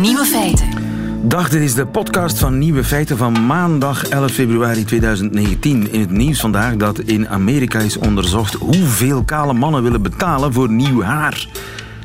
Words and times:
Nieuwe 0.00 0.24
feiten. 0.24 0.68
Dag, 1.22 1.48
dit 1.48 1.60
is 1.60 1.74
de 1.74 1.86
podcast 1.86 2.38
van 2.38 2.58
Nieuwe 2.58 2.84
Feiten 2.84 3.16
van 3.16 3.46
maandag 3.46 4.08
11 4.08 4.32
februari 4.32 4.84
2019. 4.84 5.92
In 5.92 6.00
het 6.00 6.10
nieuws 6.10 6.40
vandaag 6.40 6.76
dat 6.76 6.98
in 6.98 7.28
Amerika 7.28 7.78
is 7.78 7.96
onderzocht 7.96 8.54
hoeveel 8.54 9.24
kale 9.24 9.52
mannen 9.52 9.82
willen 9.82 10.02
betalen 10.02 10.52
voor 10.52 10.70
nieuw 10.70 11.02
haar. 11.02 11.48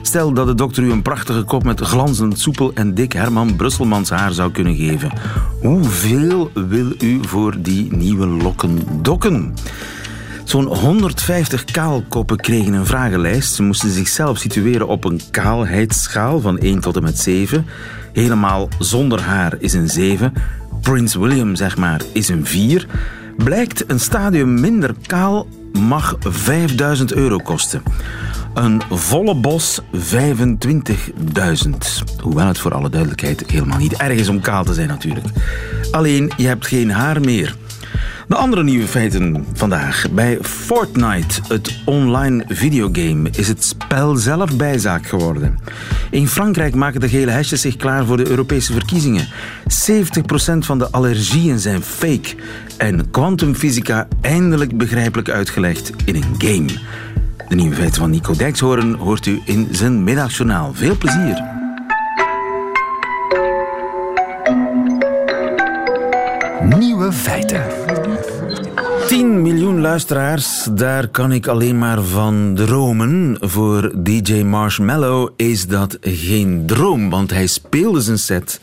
Stel 0.01 0.33
dat 0.33 0.47
de 0.47 0.55
dokter 0.55 0.83
u 0.83 0.91
een 0.91 1.01
prachtige 1.01 1.43
kop 1.43 1.63
met 1.63 1.81
glanzend, 1.81 2.39
soepel 2.39 2.71
en 2.73 2.93
dik 2.93 3.13
Herman 3.13 3.55
Brusselmans 3.55 4.09
haar 4.09 4.31
zou 4.31 4.51
kunnen 4.51 4.75
geven. 4.75 5.11
Hoeveel 5.61 6.51
wil 6.53 6.93
u 6.99 7.19
voor 7.21 7.55
die 7.61 7.95
nieuwe 7.95 8.27
lokken 8.27 8.79
dokken? 9.01 9.53
Zo'n 10.45 10.65
150 10.65 11.65
kaalkoppen 11.65 12.37
kregen 12.37 12.73
een 12.73 12.85
vragenlijst. 12.85 13.53
Ze 13.53 13.63
moesten 13.63 13.91
zichzelf 13.91 14.37
situeren 14.37 14.87
op 14.87 15.03
een 15.03 15.21
kaalheidsschaal 15.31 16.39
van 16.39 16.57
1 16.57 16.79
tot 16.79 16.95
en 16.95 17.03
met 17.03 17.19
7. 17.19 17.65
Helemaal 18.13 18.69
zonder 18.79 19.21
haar 19.21 19.55
is 19.59 19.73
een 19.73 19.89
7. 19.89 20.33
Prince 20.81 21.19
William, 21.19 21.55
zeg 21.55 21.77
maar, 21.77 22.01
is 22.13 22.27
een 22.27 22.45
4. 22.45 22.87
Blijkt 23.37 23.83
een 23.89 23.99
stadium 23.99 24.59
minder 24.59 24.95
kaal 25.05 25.47
mag 25.79 26.15
5000 26.19 27.13
euro 27.13 27.37
kosten. 27.37 27.83
Een 28.53 28.81
volle 28.89 29.35
bos 29.35 29.81
25.000. 29.81 29.89
Hoewel 32.21 32.47
het 32.47 32.59
voor 32.59 32.73
alle 32.73 32.89
duidelijkheid 32.89 33.43
helemaal 33.47 33.77
niet 33.77 33.97
erg 33.97 34.19
is 34.19 34.29
om 34.29 34.41
kaal 34.41 34.63
te 34.63 34.73
zijn 34.73 34.87
natuurlijk. 34.87 35.27
Alleen, 35.91 36.31
je 36.37 36.47
hebt 36.47 36.67
geen 36.67 36.91
haar 36.91 37.21
meer. 37.21 37.55
De 38.27 38.35
andere 38.35 38.63
nieuwe 38.63 38.87
feiten 38.87 39.45
vandaag. 39.53 40.05
Bij 40.11 40.37
Fortnite, 40.41 41.41
het 41.47 41.81
online 41.85 42.43
videogame, 42.47 43.29
is 43.29 43.47
het 43.47 43.63
spel 43.63 44.15
zelf 44.15 44.57
bijzaak 44.57 45.07
geworden. 45.07 45.59
In 46.09 46.27
Frankrijk 46.27 46.75
maken 46.75 46.99
de 46.99 47.09
gele 47.09 47.31
hesjes 47.31 47.61
zich 47.61 47.75
klaar 47.75 48.05
voor 48.05 48.17
de 48.17 48.29
Europese 48.29 48.73
verkiezingen. 48.73 49.27
70% 49.27 50.57
van 50.57 50.77
de 50.77 50.91
allergieën 50.91 51.59
zijn 51.59 51.81
fake. 51.81 52.35
En 52.77 53.09
kwantumfysica 53.11 54.07
eindelijk 54.21 54.77
begrijpelijk 54.77 55.29
uitgelegd 55.29 55.91
in 56.05 56.15
een 56.15 56.35
game. 56.37 56.79
De 57.47 57.55
nieuwe 57.55 57.75
feiten 57.75 58.01
van 58.01 58.09
Nico 58.09 58.33
Dijkshoorn 58.33 58.93
hoort 58.93 59.25
u 59.25 59.41
in 59.45 59.67
zijn 59.71 60.03
middagjournaal. 60.03 60.71
Veel 60.73 60.97
plezier. 60.97 61.64
Nieuwe 66.65 67.11
feiten. 67.11 67.63
10 69.07 69.41
miljoen 69.41 69.81
luisteraars, 69.81 70.67
daar 70.71 71.07
kan 71.07 71.31
ik 71.31 71.47
alleen 71.47 71.77
maar 71.77 72.01
van 72.03 72.51
dromen. 72.55 73.37
Voor 73.39 73.91
DJ 74.03 74.41
Marshmallow 74.41 75.29
is 75.35 75.67
dat 75.67 75.97
geen 76.01 76.63
droom, 76.65 77.09
want 77.09 77.31
hij 77.31 77.47
speelde 77.47 78.01
zijn 78.01 78.19
set 78.19 78.59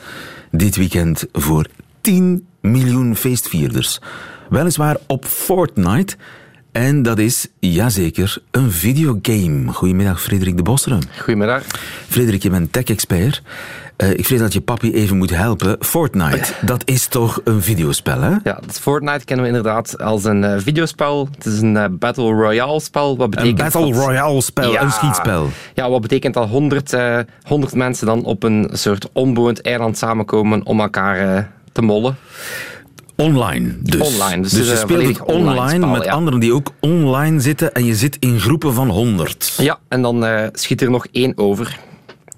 dit 0.50 0.77
weekend 0.77 1.27
voor 1.33 1.67
10 2.00 2.47
miljoen 2.61 3.17
feestvierders. 3.17 4.00
Weliswaar 4.48 4.97
op 5.06 5.25
Fortnite. 5.25 6.16
En 6.72 7.03
dat 7.03 7.19
is, 7.19 7.48
jazeker, 7.59 8.39
een 8.50 8.72
videogame. 8.72 9.72
Goedemiddag, 9.72 10.22
Frederik 10.22 10.56
de 10.56 10.62
Bosseren. 10.62 11.03
Goedemiddag. 11.19 11.64
Frederik, 12.09 12.42
je 12.42 12.50
bent 12.50 12.72
tech-expert. 12.72 13.42
Uh, 13.96 14.10
ik 14.10 14.26
vrees 14.26 14.38
dat 14.38 14.52
je 14.52 14.60
papi 14.60 14.92
even 14.92 15.16
moet 15.16 15.30
helpen. 15.30 15.76
Fortnite, 15.80 16.52
dat 16.66 16.82
is 16.84 17.06
toch 17.06 17.40
een 17.44 17.62
videospel, 17.62 18.20
hè? 18.20 18.36
Ja, 18.44 18.60
Fortnite 18.70 19.24
kennen 19.24 19.44
we 19.46 19.50
inderdaad 19.56 19.98
als 19.98 20.24
een 20.24 20.42
uh, 20.42 20.54
videospel. 20.58 21.28
Het 21.34 21.46
is 21.46 21.60
een 21.60 21.74
uh, 21.74 21.84
Battle 21.90 22.32
Royale 22.32 22.80
spel. 22.80 23.16
Wat 23.16 23.30
betekent 23.30 23.58
een 23.58 23.64
Battle 23.64 23.92
dat... 23.92 24.04
Royale 24.04 24.40
spel, 24.40 24.72
ja, 24.72 24.82
een 24.82 24.90
schietspel. 24.90 25.48
Ja, 25.74 25.90
wat 25.90 26.00
betekent 26.00 26.34
dat 26.34 26.48
100, 26.48 26.96
100 27.42 27.74
mensen 27.74 28.06
dan 28.06 28.24
op 28.24 28.42
een 28.42 28.70
soort 28.72 29.08
onbewoond 29.12 29.60
eiland 29.60 29.98
samenkomen 29.98 30.66
om 30.66 30.81
elkaar 30.81 31.50
te 31.72 31.82
mollen. 31.82 32.16
Online 33.16 33.76
dus. 33.81 34.14
Online. 34.14 34.42
Dus, 34.42 34.52
dus 34.52 34.69
je 34.69 34.76
speelt 34.76 35.06
het 35.06 35.22
online, 35.22 35.50
online 35.50 35.76
spel, 35.76 35.88
met 35.88 36.04
ja. 36.04 36.12
anderen 36.12 36.41
die 36.41 36.54
ook 36.54 36.70
online 36.81 37.41
zitten 37.41 37.75
en 37.75 37.84
je 37.84 37.94
zit 37.94 38.16
in 38.20 38.41
groepen 38.41 38.75
van 38.75 38.88
100. 38.88 39.54
Ja, 39.58 39.78
en 39.88 40.02
dan 40.02 40.50
schiet 40.52 40.81
er 40.82 40.91
nog 40.91 41.06
één 41.12 41.32
over. 41.36 41.78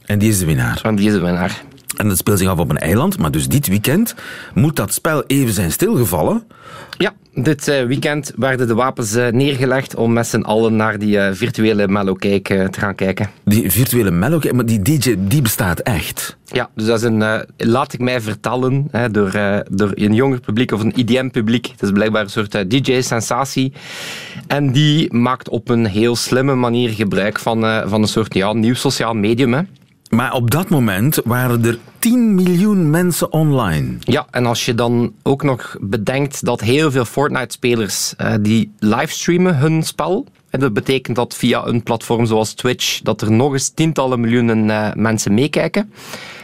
En 0.07 0.19
die 0.19 0.29
is 0.29 0.39
de 0.39 0.47
winnaar. 0.47 0.81
En 0.83 0.95
die 0.95 1.07
is 1.07 1.13
de 1.13 1.21
winnaar. 1.21 1.63
En 1.97 2.09
dat 2.09 2.19
speelt 2.19 2.39
zich 2.39 2.49
af 2.49 2.59
op 2.59 2.71
een 2.71 2.79
eiland, 2.79 3.19
maar 3.19 3.31
dus 3.31 3.49
dit 3.49 3.67
weekend 3.67 4.15
moet 4.55 4.77
dat 4.77 4.93
spel 4.93 5.25
even 5.27 5.53
zijn 5.53 5.73
stilgevallen. 5.73 6.43
Ja, 6.99 7.13
dit 7.35 7.65
weekend 7.65 8.33
werden 8.37 8.67
de 8.67 8.75
wapens 8.75 9.15
neergelegd 9.31 9.95
om 9.95 10.13
met 10.13 10.27
z'n 10.27 10.41
allen 10.41 10.77
naar 10.77 10.99
die 10.99 11.19
virtuele 11.33 11.89
Mellowcake 11.89 12.69
te 12.71 12.81
gaan 12.81 12.95
kijken. 12.95 13.31
Die 13.45 13.71
virtuele 13.71 14.11
Mellowcake, 14.11 14.55
maar 14.55 14.67
die 14.67 14.83
DJ 14.83 15.15
die 15.19 15.43
bestaat 15.43 15.81
echt? 15.81 16.37
Ja, 16.45 16.71
dus 16.75 16.87
dat 16.87 16.99
is 16.99 17.05
een, 17.05 17.45
laat 17.57 17.93
ik 17.93 18.01
mij 18.01 18.21
vertellen, 18.21 18.89
hè, 18.91 19.11
door, 19.11 19.31
door 19.71 19.93
een 19.95 20.15
jonger 20.15 20.41
publiek 20.41 20.73
of 20.73 20.81
een 20.81 20.99
IDM-publiek. 20.99 21.67
Het 21.67 21.83
is 21.83 21.91
blijkbaar 21.91 22.23
een 22.23 22.31
soort 22.31 22.71
DJ-sensatie. 22.71 23.73
En 24.47 24.73
die 24.73 25.15
maakt 25.15 25.49
op 25.49 25.69
een 25.69 25.87
heel 25.87 26.17
slimme 26.17 26.55
manier 26.55 26.91
gebruik 26.91 27.39
van, 27.39 27.61
van 27.89 28.03
een 28.03 28.09
soort 28.09 28.35
ja, 28.35 28.53
nieuw 28.53 28.75
sociaal 28.75 29.15
medium. 29.15 29.55
Hè. 29.55 29.63
Maar 30.15 30.33
op 30.33 30.51
dat 30.51 30.69
moment 30.69 31.21
waren 31.25 31.65
er 31.65 31.79
10 31.99 32.35
miljoen 32.35 32.91
mensen 32.91 33.33
online. 33.33 33.97
Ja, 34.01 34.27
en 34.31 34.47
als 34.47 34.65
je 34.65 34.75
dan 34.75 35.13
ook 35.23 35.43
nog 35.43 35.77
bedenkt 35.81 36.45
dat 36.45 36.61
heel 36.61 36.91
veel 36.91 37.05
Fortnite-spelers 37.05 38.15
uh, 38.19 38.35
die 38.41 38.73
livestreamen 38.79 39.57
hun 39.57 39.83
spel. 39.83 40.27
En 40.51 40.61
dat 40.61 40.73
betekent 40.73 41.17
dat 41.17 41.35
via 41.35 41.67
een 41.67 41.83
platform 41.83 42.27
zoals 42.27 42.53
Twitch 42.53 43.01
dat 43.01 43.21
er 43.21 43.33
nog 43.33 43.53
eens 43.53 43.69
tientallen 43.69 44.21
miljoenen 44.21 44.69
uh, 44.69 44.93
mensen 44.95 45.35
meekijken. 45.35 45.93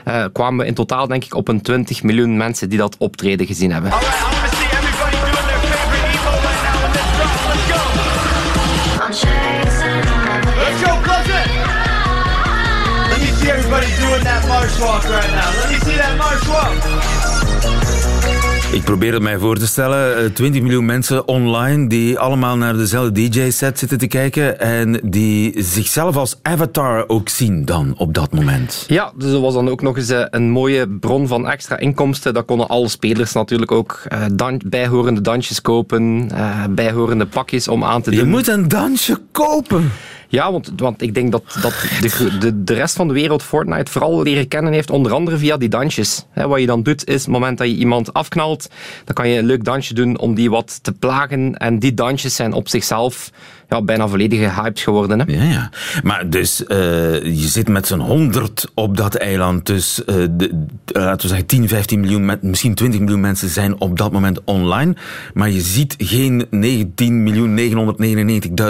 Uh, 0.09 0.25
kwamen 0.33 0.61
we 0.61 0.67
in 0.67 0.75
totaal 0.75 1.07
denk 1.07 1.25
ik 1.25 1.35
op 1.35 1.49
een 1.49 1.61
20 1.61 2.03
miljoen 2.03 2.37
mensen 2.37 2.69
die 2.69 2.79
dat 2.79 2.97
optreden 2.99 3.47
gezien 3.47 3.73
hebben. 3.73 3.93
Right 14.81 15.31
now. 15.35 15.51
Let 15.61 15.71
me 15.71 15.79
see 15.85 15.97
that 15.97 16.17
march 16.17 16.47
walk. 16.47 16.79
Ik 18.73 18.83
probeer 18.83 19.13
het 19.13 19.23
mij 19.23 19.39
voor 19.39 19.59
te 19.59 19.67
stellen. 19.67 20.33
20 20.33 20.63
miljoen 20.63 20.85
mensen 20.85 21.29
online 21.29 21.89
die 21.89 22.19
allemaal 22.19 22.57
naar 22.57 22.77
dezelfde 22.77 23.13
DJ-set 23.13 23.79
zitten 23.79 23.99
te 23.99 24.07
kijken 24.07 24.61
en 24.61 25.01
die 25.03 25.63
zichzelf 25.63 26.17
als 26.17 26.39
avatar 26.43 27.05
ook 27.09 27.29
zien 27.29 27.65
dan 27.65 27.95
op 27.97 28.15
dat 28.15 28.33
moment. 28.33 28.85
Ja, 28.89 29.13
dus 29.17 29.33
er 29.33 29.41
was 29.41 29.55
dan 29.55 29.69
ook 29.69 29.83
nog 29.83 29.97
eens 29.97 30.13
een 30.31 30.51
mooie 30.51 30.89
bron 30.89 31.27
van 31.27 31.49
extra 31.49 31.79
inkomsten. 31.79 32.35
Dat 32.35 32.45
konden 32.45 32.69
alle 32.69 32.89
spelers 32.89 33.33
natuurlijk 33.33 33.73
ook 33.73 34.03
uh, 34.13 34.25
dan, 34.33 34.61
bijhorende 34.67 35.21
dansjes 35.21 35.61
kopen, 35.61 36.31
bijhorende 36.71 37.27
pakjes 37.27 37.69
om 37.69 37.85
aan 37.85 38.03
te 38.03 38.11
doen. 38.11 38.19
Je 38.19 38.25
moet 38.25 38.49
een 38.49 38.69
dansje 38.69 39.21
kopen! 39.33 39.91
Ja, 40.31 40.53
want, 40.53 40.73
want 40.77 41.03
ik 41.03 41.15
denk 41.15 41.33
dat, 41.33 41.59
dat 41.63 41.73
de, 42.01 42.39
de, 42.39 42.65
de 42.65 42.75
rest 42.75 42.97
van 42.97 43.09
de 43.09 43.15
wereld 43.15 43.43
Fortnite 43.43 43.91
vooral 43.91 44.23
leren 44.23 44.49
kennen 44.49 44.73
heeft, 44.73 44.91
onder 44.91 45.13
andere 45.13 45.37
via 45.39 45.57
die 45.57 45.69
dansjes. 45.69 46.25
Wat 46.35 46.61
je 46.61 46.67
dan 46.67 46.83
doet, 46.83 47.09
is 47.09 47.23
het 47.23 47.31
moment 47.31 47.59
dat 47.59 47.67
je 47.67 47.75
iemand 47.75 48.13
afknalt, 48.13 48.69
dan 49.05 49.15
kan 49.15 49.29
je 49.29 49.39
een 49.39 49.47
leuk 49.47 49.65
dansje 49.65 49.95
doen 49.95 50.19
om 50.19 50.35
die 50.35 50.51
wat 50.51 50.79
te 50.83 50.93
plagen. 50.93 51.57
En 51.57 51.79
die 51.79 51.95
dansjes 51.95 52.35
zijn 52.35 52.53
op 52.53 52.69
zichzelf 52.69 53.31
ja, 53.71 53.83
bijna 53.83 54.09
volledig 54.09 54.39
gehyped 54.39 54.81
geworden. 54.81 55.19
Hè? 55.19 55.25
Ja, 55.33 55.43
ja. 55.43 55.71
Maar 56.03 56.31
dus, 56.31 56.63
uh, 56.69 56.69
je 57.23 57.49
zit 57.49 57.69
met 57.69 57.87
zo'n 57.87 58.01
100 58.01 58.71
op 58.75 58.97
dat 58.97 59.15
eiland. 59.15 59.67
Dus, 59.67 60.03
uh, 60.07 60.15
de, 60.31 60.67
laten 60.85 61.21
we 61.21 61.29
zeggen, 61.29 61.47
10, 61.47 61.69
15 61.69 62.01
miljoen, 62.01 62.25
met, 62.25 62.43
misschien 62.43 62.75
20 62.75 63.01
miljoen 63.01 63.21
mensen 63.21 63.49
zijn 63.49 63.81
op 63.81 63.99
dat 63.99 64.13
moment 64.13 64.41
online. 64.45 64.95
Maar 65.35 65.51
je 65.51 65.61
ziet 65.61 65.95
geen 65.99 66.47
19 66.51 67.23
miljoen 67.23 67.59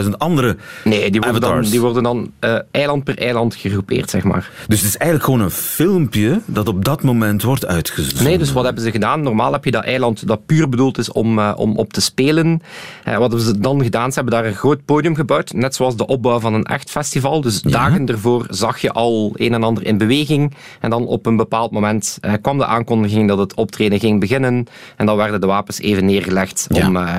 999.000 0.04 0.10
andere 0.18 0.56
Nee, 0.84 1.10
die 1.10 1.20
worden 1.20 1.40
dan, 1.40 1.62
die 1.62 1.80
worden 1.80 2.02
dan 2.02 2.30
uh, 2.40 2.58
eiland 2.70 3.04
per 3.04 3.18
eiland 3.18 3.54
gegroepeerd, 3.54 4.10
zeg 4.10 4.24
maar. 4.24 4.50
Dus 4.68 4.80
het 4.80 4.88
is 4.88 4.96
eigenlijk 4.96 5.24
gewoon 5.24 5.40
een 5.40 5.50
filmpje 5.50 6.40
dat 6.46 6.68
op 6.68 6.84
dat 6.84 7.02
moment 7.02 7.42
wordt 7.42 7.66
uitgezonden. 7.66 8.24
Nee, 8.24 8.38
dus 8.38 8.52
wat 8.52 8.64
hebben 8.64 8.82
ze 8.82 8.90
gedaan? 8.90 9.22
Normaal 9.22 9.52
heb 9.52 9.64
je 9.64 9.70
dat 9.70 9.84
eiland 9.84 10.26
dat 10.26 10.46
puur 10.46 10.68
bedoeld 10.68 10.98
is 10.98 11.12
om, 11.12 11.38
om 11.38 11.76
op 11.76 11.92
te 11.92 12.00
spelen. 12.00 12.62
wat 13.04 13.20
hebben 13.20 13.40
ze 13.40 13.58
dan 13.58 13.82
gedaan? 13.82 14.08
Ze 14.08 14.14
hebben 14.14 14.34
daar 14.34 14.46
een 14.46 14.54
groot 14.54 14.84
podium 14.94 15.14
gebouwd, 15.14 15.52
net 15.52 15.74
zoals 15.74 15.96
de 15.96 16.06
opbouw 16.06 16.40
van 16.40 16.54
een 16.54 16.64
echt 16.64 16.90
festival. 16.90 17.40
Dus 17.40 17.60
Ja. 17.62 17.70
dagen 17.70 18.06
ervoor 18.06 18.46
zag 18.48 18.78
je 18.80 18.92
al 18.92 19.32
een 19.34 19.54
en 19.54 19.62
ander 19.62 19.84
in 19.86 19.98
beweging. 19.98 20.54
En 20.80 20.90
dan 20.90 21.06
op 21.06 21.26
een 21.26 21.36
bepaald 21.36 21.70
moment 21.70 22.18
eh, 22.20 22.32
kwam 22.42 22.58
de 22.58 22.66
aankondiging 22.66 23.28
dat 23.28 23.38
het 23.38 23.54
optreden 23.54 23.98
ging 24.00 24.20
beginnen. 24.20 24.66
En 24.96 25.06
dan 25.06 25.16
werden 25.16 25.40
de 25.40 25.46
wapens 25.46 25.80
even 25.80 26.04
neergelegd 26.04 26.66
Ja. 26.68 26.86
om 26.88 26.96
eh, 26.96 27.14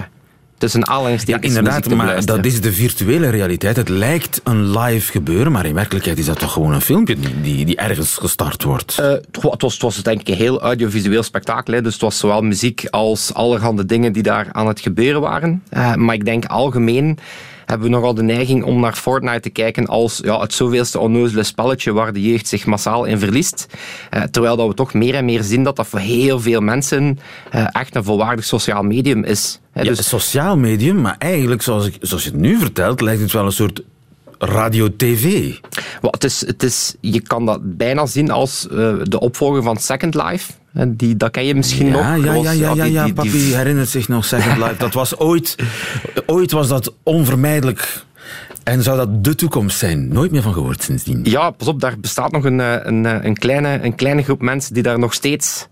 tussen 0.57 0.79
Ja, 0.79 0.85
aanhalingstekens 0.85 1.41
muziek 1.43 1.57
inderdaad, 1.57 1.83
te 1.89 1.95
maar 1.95 2.25
dat 2.25 2.45
is 2.45 2.61
de 2.61 2.71
virtuele 2.73 3.29
realiteit. 3.29 3.75
Het 3.75 3.89
lijkt 3.89 4.41
een 4.43 4.77
live 4.79 5.11
gebeuren, 5.11 5.51
maar 5.51 5.65
in 5.65 5.73
werkelijkheid 5.73 6.17
is 6.17 6.25
dat 6.25 6.39
toch 6.39 6.51
gewoon 6.53 6.73
een 6.73 6.81
filmpje 6.81 7.15
die, 7.19 7.41
die, 7.41 7.65
die 7.65 7.75
ergens 7.75 8.15
gestart 8.17 8.63
wordt. 8.63 8.97
Eh, 8.99 9.05
het, 9.09 9.27
wa- 9.41 9.49
het 9.49 9.61
was, 9.61 9.73
het 9.73 9.81
was 9.81 10.03
denk 10.03 10.19
ik 10.21 10.27
een 10.27 10.35
heel 10.35 10.61
audiovisueel 10.61 11.23
spektakel. 11.23 11.73
Hè. 11.73 11.81
Dus 11.81 11.93
het 11.93 12.01
was 12.01 12.17
zowel 12.17 12.41
muziek 12.41 12.87
als 12.89 13.33
allerhande 13.33 13.85
dingen 13.85 14.13
die 14.13 14.23
daar 14.23 14.47
aan 14.51 14.67
het 14.67 14.79
gebeuren 14.79 15.21
waren. 15.21 15.63
Maar 15.95 16.15
ik 16.15 16.25
denk 16.25 16.45
algemeen 16.45 17.17
hebben 17.71 17.89
we 17.89 17.95
nogal 17.95 18.13
de 18.13 18.23
neiging 18.23 18.63
om 18.63 18.79
naar 18.79 18.93
Fortnite 18.93 19.39
te 19.39 19.49
kijken 19.49 19.85
als 19.85 20.19
ja, 20.23 20.39
het 20.39 20.53
zoveelste 20.53 20.99
onnozele 20.99 21.43
spelletje 21.43 21.93
waar 21.93 22.13
de 22.13 22.21
jeugd 22.21 22.47
zich 22.47 22.65
massaal 22.65 23.05
in 23.05 23.19
verliest. 23.19 23.67
Uh, 24.13 24.23
terwijl 24.23 24.55
dat 24.55 24.67
we 24.67 24.73
toch 24.73 24.93
meer 24.93 25.15
en 25.15 25.25
meer 25.25 25.43
zien 25.43 25.63
dat 25.63 25.75
dat 25.75 25.87
voor 25.87 25.99
heel 25.99 26.39
veel 26.39 26.61
mensen 26.61 27.19
uh, 27.55 27.67
echt 27.71 27.95
een 27.95 28.03
volwaardig 28.03 28.45
sociaal 28.45 28.83
medium 28.83 29.23
is. 29.23 29.59
Ja, 29.73 29.83
dus... 29.83 29.97
Een 29.97 30.03
sociaal 30.03 30.57
medium, 30.57 31.01
maar 31.01 31.15
eigenlijk, 31.19 31.61
zoals, 31.61 31.85
ik, 31.85 31.97
zoals 31.99 32.23
je 32.23 32.29
het 32.29 32.39
nu 32.39 32.57
vertelt, 32.57 33.01
lijkt 33.01 33.21
het 33.21 33.31
wel 33.31 33.45
een 33.45 33.51
soort 33.51 33.81
radio-tv. 34.37 35.53
het 36.01 36.23
is, 36.23 36.45
het 36.45 36.63
is, 36.63 36.95
je 36.99 37.21
kan 37.21 37.45
dat 37.45 37.77
bijna 37.77 38.05
zien 38.05 38.31
als 38.31 38.67
uh, 38.71 38.93
de 39.03 39.19
opvolger 39.19 39.63
van 39.63 39.77
Second 39.77 40.15
Life. 40.15 40.51
Die, 40.87 41.17
dat 41.17 41.31
ken 41.31 41.45
je 41.45 41.55
misschien 41.55 41.87
ja, 41.87 42.15
nog. 42.15 42.25
Ja, 42.25 42.33
ja, 42.33 42.51
ja, 42.51 42.73
ja, 42.73 42.83
ja, 42.83 43.13
papi 43.13 43.55
herinnert 43.55 43.89
zich 43.89 44.07
nog 44.07 44.25
Second 44.25 44.57
Life. 44.57 44.75
Dat 44.77 44.93
was 44.93 45.17
ooit, 45.17 45.55
ooit 46.25 46.51
was 46.51 46.67
dat 46.67 46.93
onvermijdelijk. 47.03 48.03
En 48.63 48.83
zou 48.83 48.97
dat 48.97 49.23
de 49.23 49.35
toekomst 49.35 49.77
zijn? 49.77 50.07
Nooit 50.07 50.31
meer 50.31 50.41
van 50.41 50.53
gehoord 50.53 50.83
sindsdien. 50.83 51.19
Ja, 51.23 51.49
pas 51.49 51.67
op, 51.67 51.79
daar 51.79 51.99
bestaat 51.99 52.31
nog 52.31 52.43
een, 52.43 52.59
een, 52.59 53.25
een, 53.25 53.37
kleine, 53.37 53.79
een 53.83 53.95
kleine 53.95 54.23
groep 54.23 54.41
mensen 54.41 54.73
die 54.73 54.83
daar 54.83 54.99
nog 54.99 55.13
steeds 55.13 55.67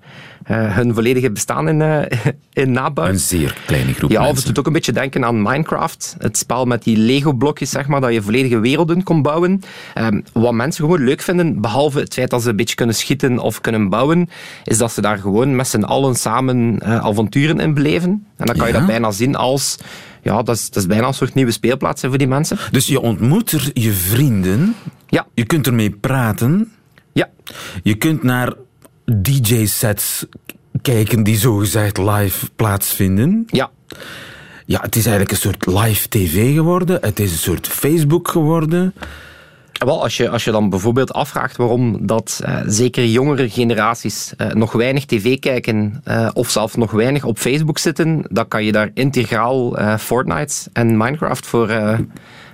uh, 0.52 0.76
hun 0.76 0.94
volledige 0.94 1.32
bestaan 1.32 1.68
in, 1.68 1.80
uh, 1.80 2.02
in 2.64 2.72
nabouwen. 2.72 3.16
Een 3.16 3.22
zeer 3.22 3.58
kleine 3.66 3.94
groep 3.94 4.10
Ja, 4.10 4.16
mensen. 4.18 4.32
of 4.32 4.38
het 4.38 4.46
doet 4.48 4.60
ook 4.60 4.66
een 4.68 4.74
beetje 4.74 4.92
denken 4.92 5.26
aan 5.26 5.42
Minecraft. 5.42 6.16
Het 6.20 6.38
spel 6.38 6.66
met 6.66 6.84
die 6.84 6.98
Lego-blokjes, 6.98 7.70
zeg 7.70 7.88
maar, 7.88 8.02
dat 8.02 8.14
je 8.14 8.22
volledige 8.22 8.60
werelden 8.60 9.04
kon 9.04 9.22
bouwen. 9.22 9.62
Um, 9.98 10.24
wat 10.34 10.54
mensen 10.54 10.84
gewoon 10.84 11.04
leuk 11.04 11.22
vinden, 11.22 11.62
behalve 11.62 12.00
het 12.00 12.14
feit 12.14 12.30
dat 12.30 12.42
ze 12.42 12.50
een 12.50 12.56
beetje 12.56 12.76
kunnen 12.76 12.96
schieten 12.96 13.40
of 13.40 13.62
kunnen 13.62 13.90
bouwen, 13.90 14.30
is 14.64 14.78
dat 14.78 14.92
ze 14.92 15.02
daar 15.02 15.18
gewoon 15.18 15.56
met 15.56 15.68
z'n 15.68 15.84
allen 15.84 16.16
samen 16.16 16.80
uh, 16.84 17.06
avonturen 17.06 17.60
in 17.60 17.74
beleven. 17.74 18.10
En 18.38 18.46
dan 18.46 18.56
kan 18.56 18.68
Ja? 18.68 18.74
je 18.74 18.74
dat 18.74 18.86
bijna 18.88 19.12
zien 19.12 19.36
als... 19.36 19.78
Ja, 20.22 20.44
dat 20.44 20.56
is, 20.56 20.66
dat 20.70 20.76
is 20.84 20.86
bijna 20.90 21.08
een 21.08 21.14
soort 21.14 21.34
nieuwe 21.34 21.52
speelplaats 21.52 22.02
hè, 22.02 22.10
voor 22.10 22.18
die 22.18 22.28
mensen. 22.28 22.58
Dus 22.72 22.88
je 22.88 23.00
ontmoet 23.02 23.52
er 23.52 23.70
je 23.74 23.92
vrienden, 23.92 24.76
Ja, 25.08 25.28
je 25.34 25.46
kunt 25.46 25.68
ermee 25.68 25.90
praten, 25.92 26.72
ja. 27.12 27.30
je 27.84 27.96
kunt 27.96 28.24
naar 28.24 28.54
DJ-sets 29.16 30.26
kijken 30.82 31.24
die 31.24 31.38
zogezegd 31.38 31.98
live 31.98 32.50
plaatsvinden. 32.56 33.44
Ja, 33.48 33.70
Ja, 34.66 34.82
het 34.82 34.96
is 34.96 35.06
eigenlijk 35.06 35.32
een 35.32 35.52
soort 35.52 35.66
live 35.66 36.08
tv 36.08 36.54
geworden. 36.54 36.98
Het 37.02 37.20
is 37.20 37.32
een 37.32 37.38
soort 37.38 37.68
Facebook 37.68 38.28
geworden. 38.28 38.94
Wel, 39.86 40.02
als 40.02 40.18
je, 40.18 40.30
als 40.30 40.44
je 40.44 40.52
dan 40.52 40.70
bijvoorbeeld 40.70 41.14
afvraagt 41.14 41.58
waarom 41.58 42.06
dat 42.08 42.42
uh, 42.46 42.60
zeker 42.66 43.06
jongere 43.06 43.50
generaties 43.50 44.34
uh, 44.38 44.48
nog 44.48 44.72
weinig 44.72 45.06
tv 45.06 45.40
kijken 45.40 46.02
uh, 46.08 46.30
of 46.34 46.50
zelfs 46.50 46.76
nog 46.76 46.92
weinig 46.92 47.24
op 47.24 47.38
Facebook 47.38 47.78
zitten, 47.78 48.26
dan 48.30 48.48
kan 48.48 48.64
je 48.64 48.72
daar 48.72 48.92
integraal 48.94 49.78
Fortnite 49.98 50.70
en 50.74 50.98
Minecraft 50.98 51.46
voor, 51.46 51.70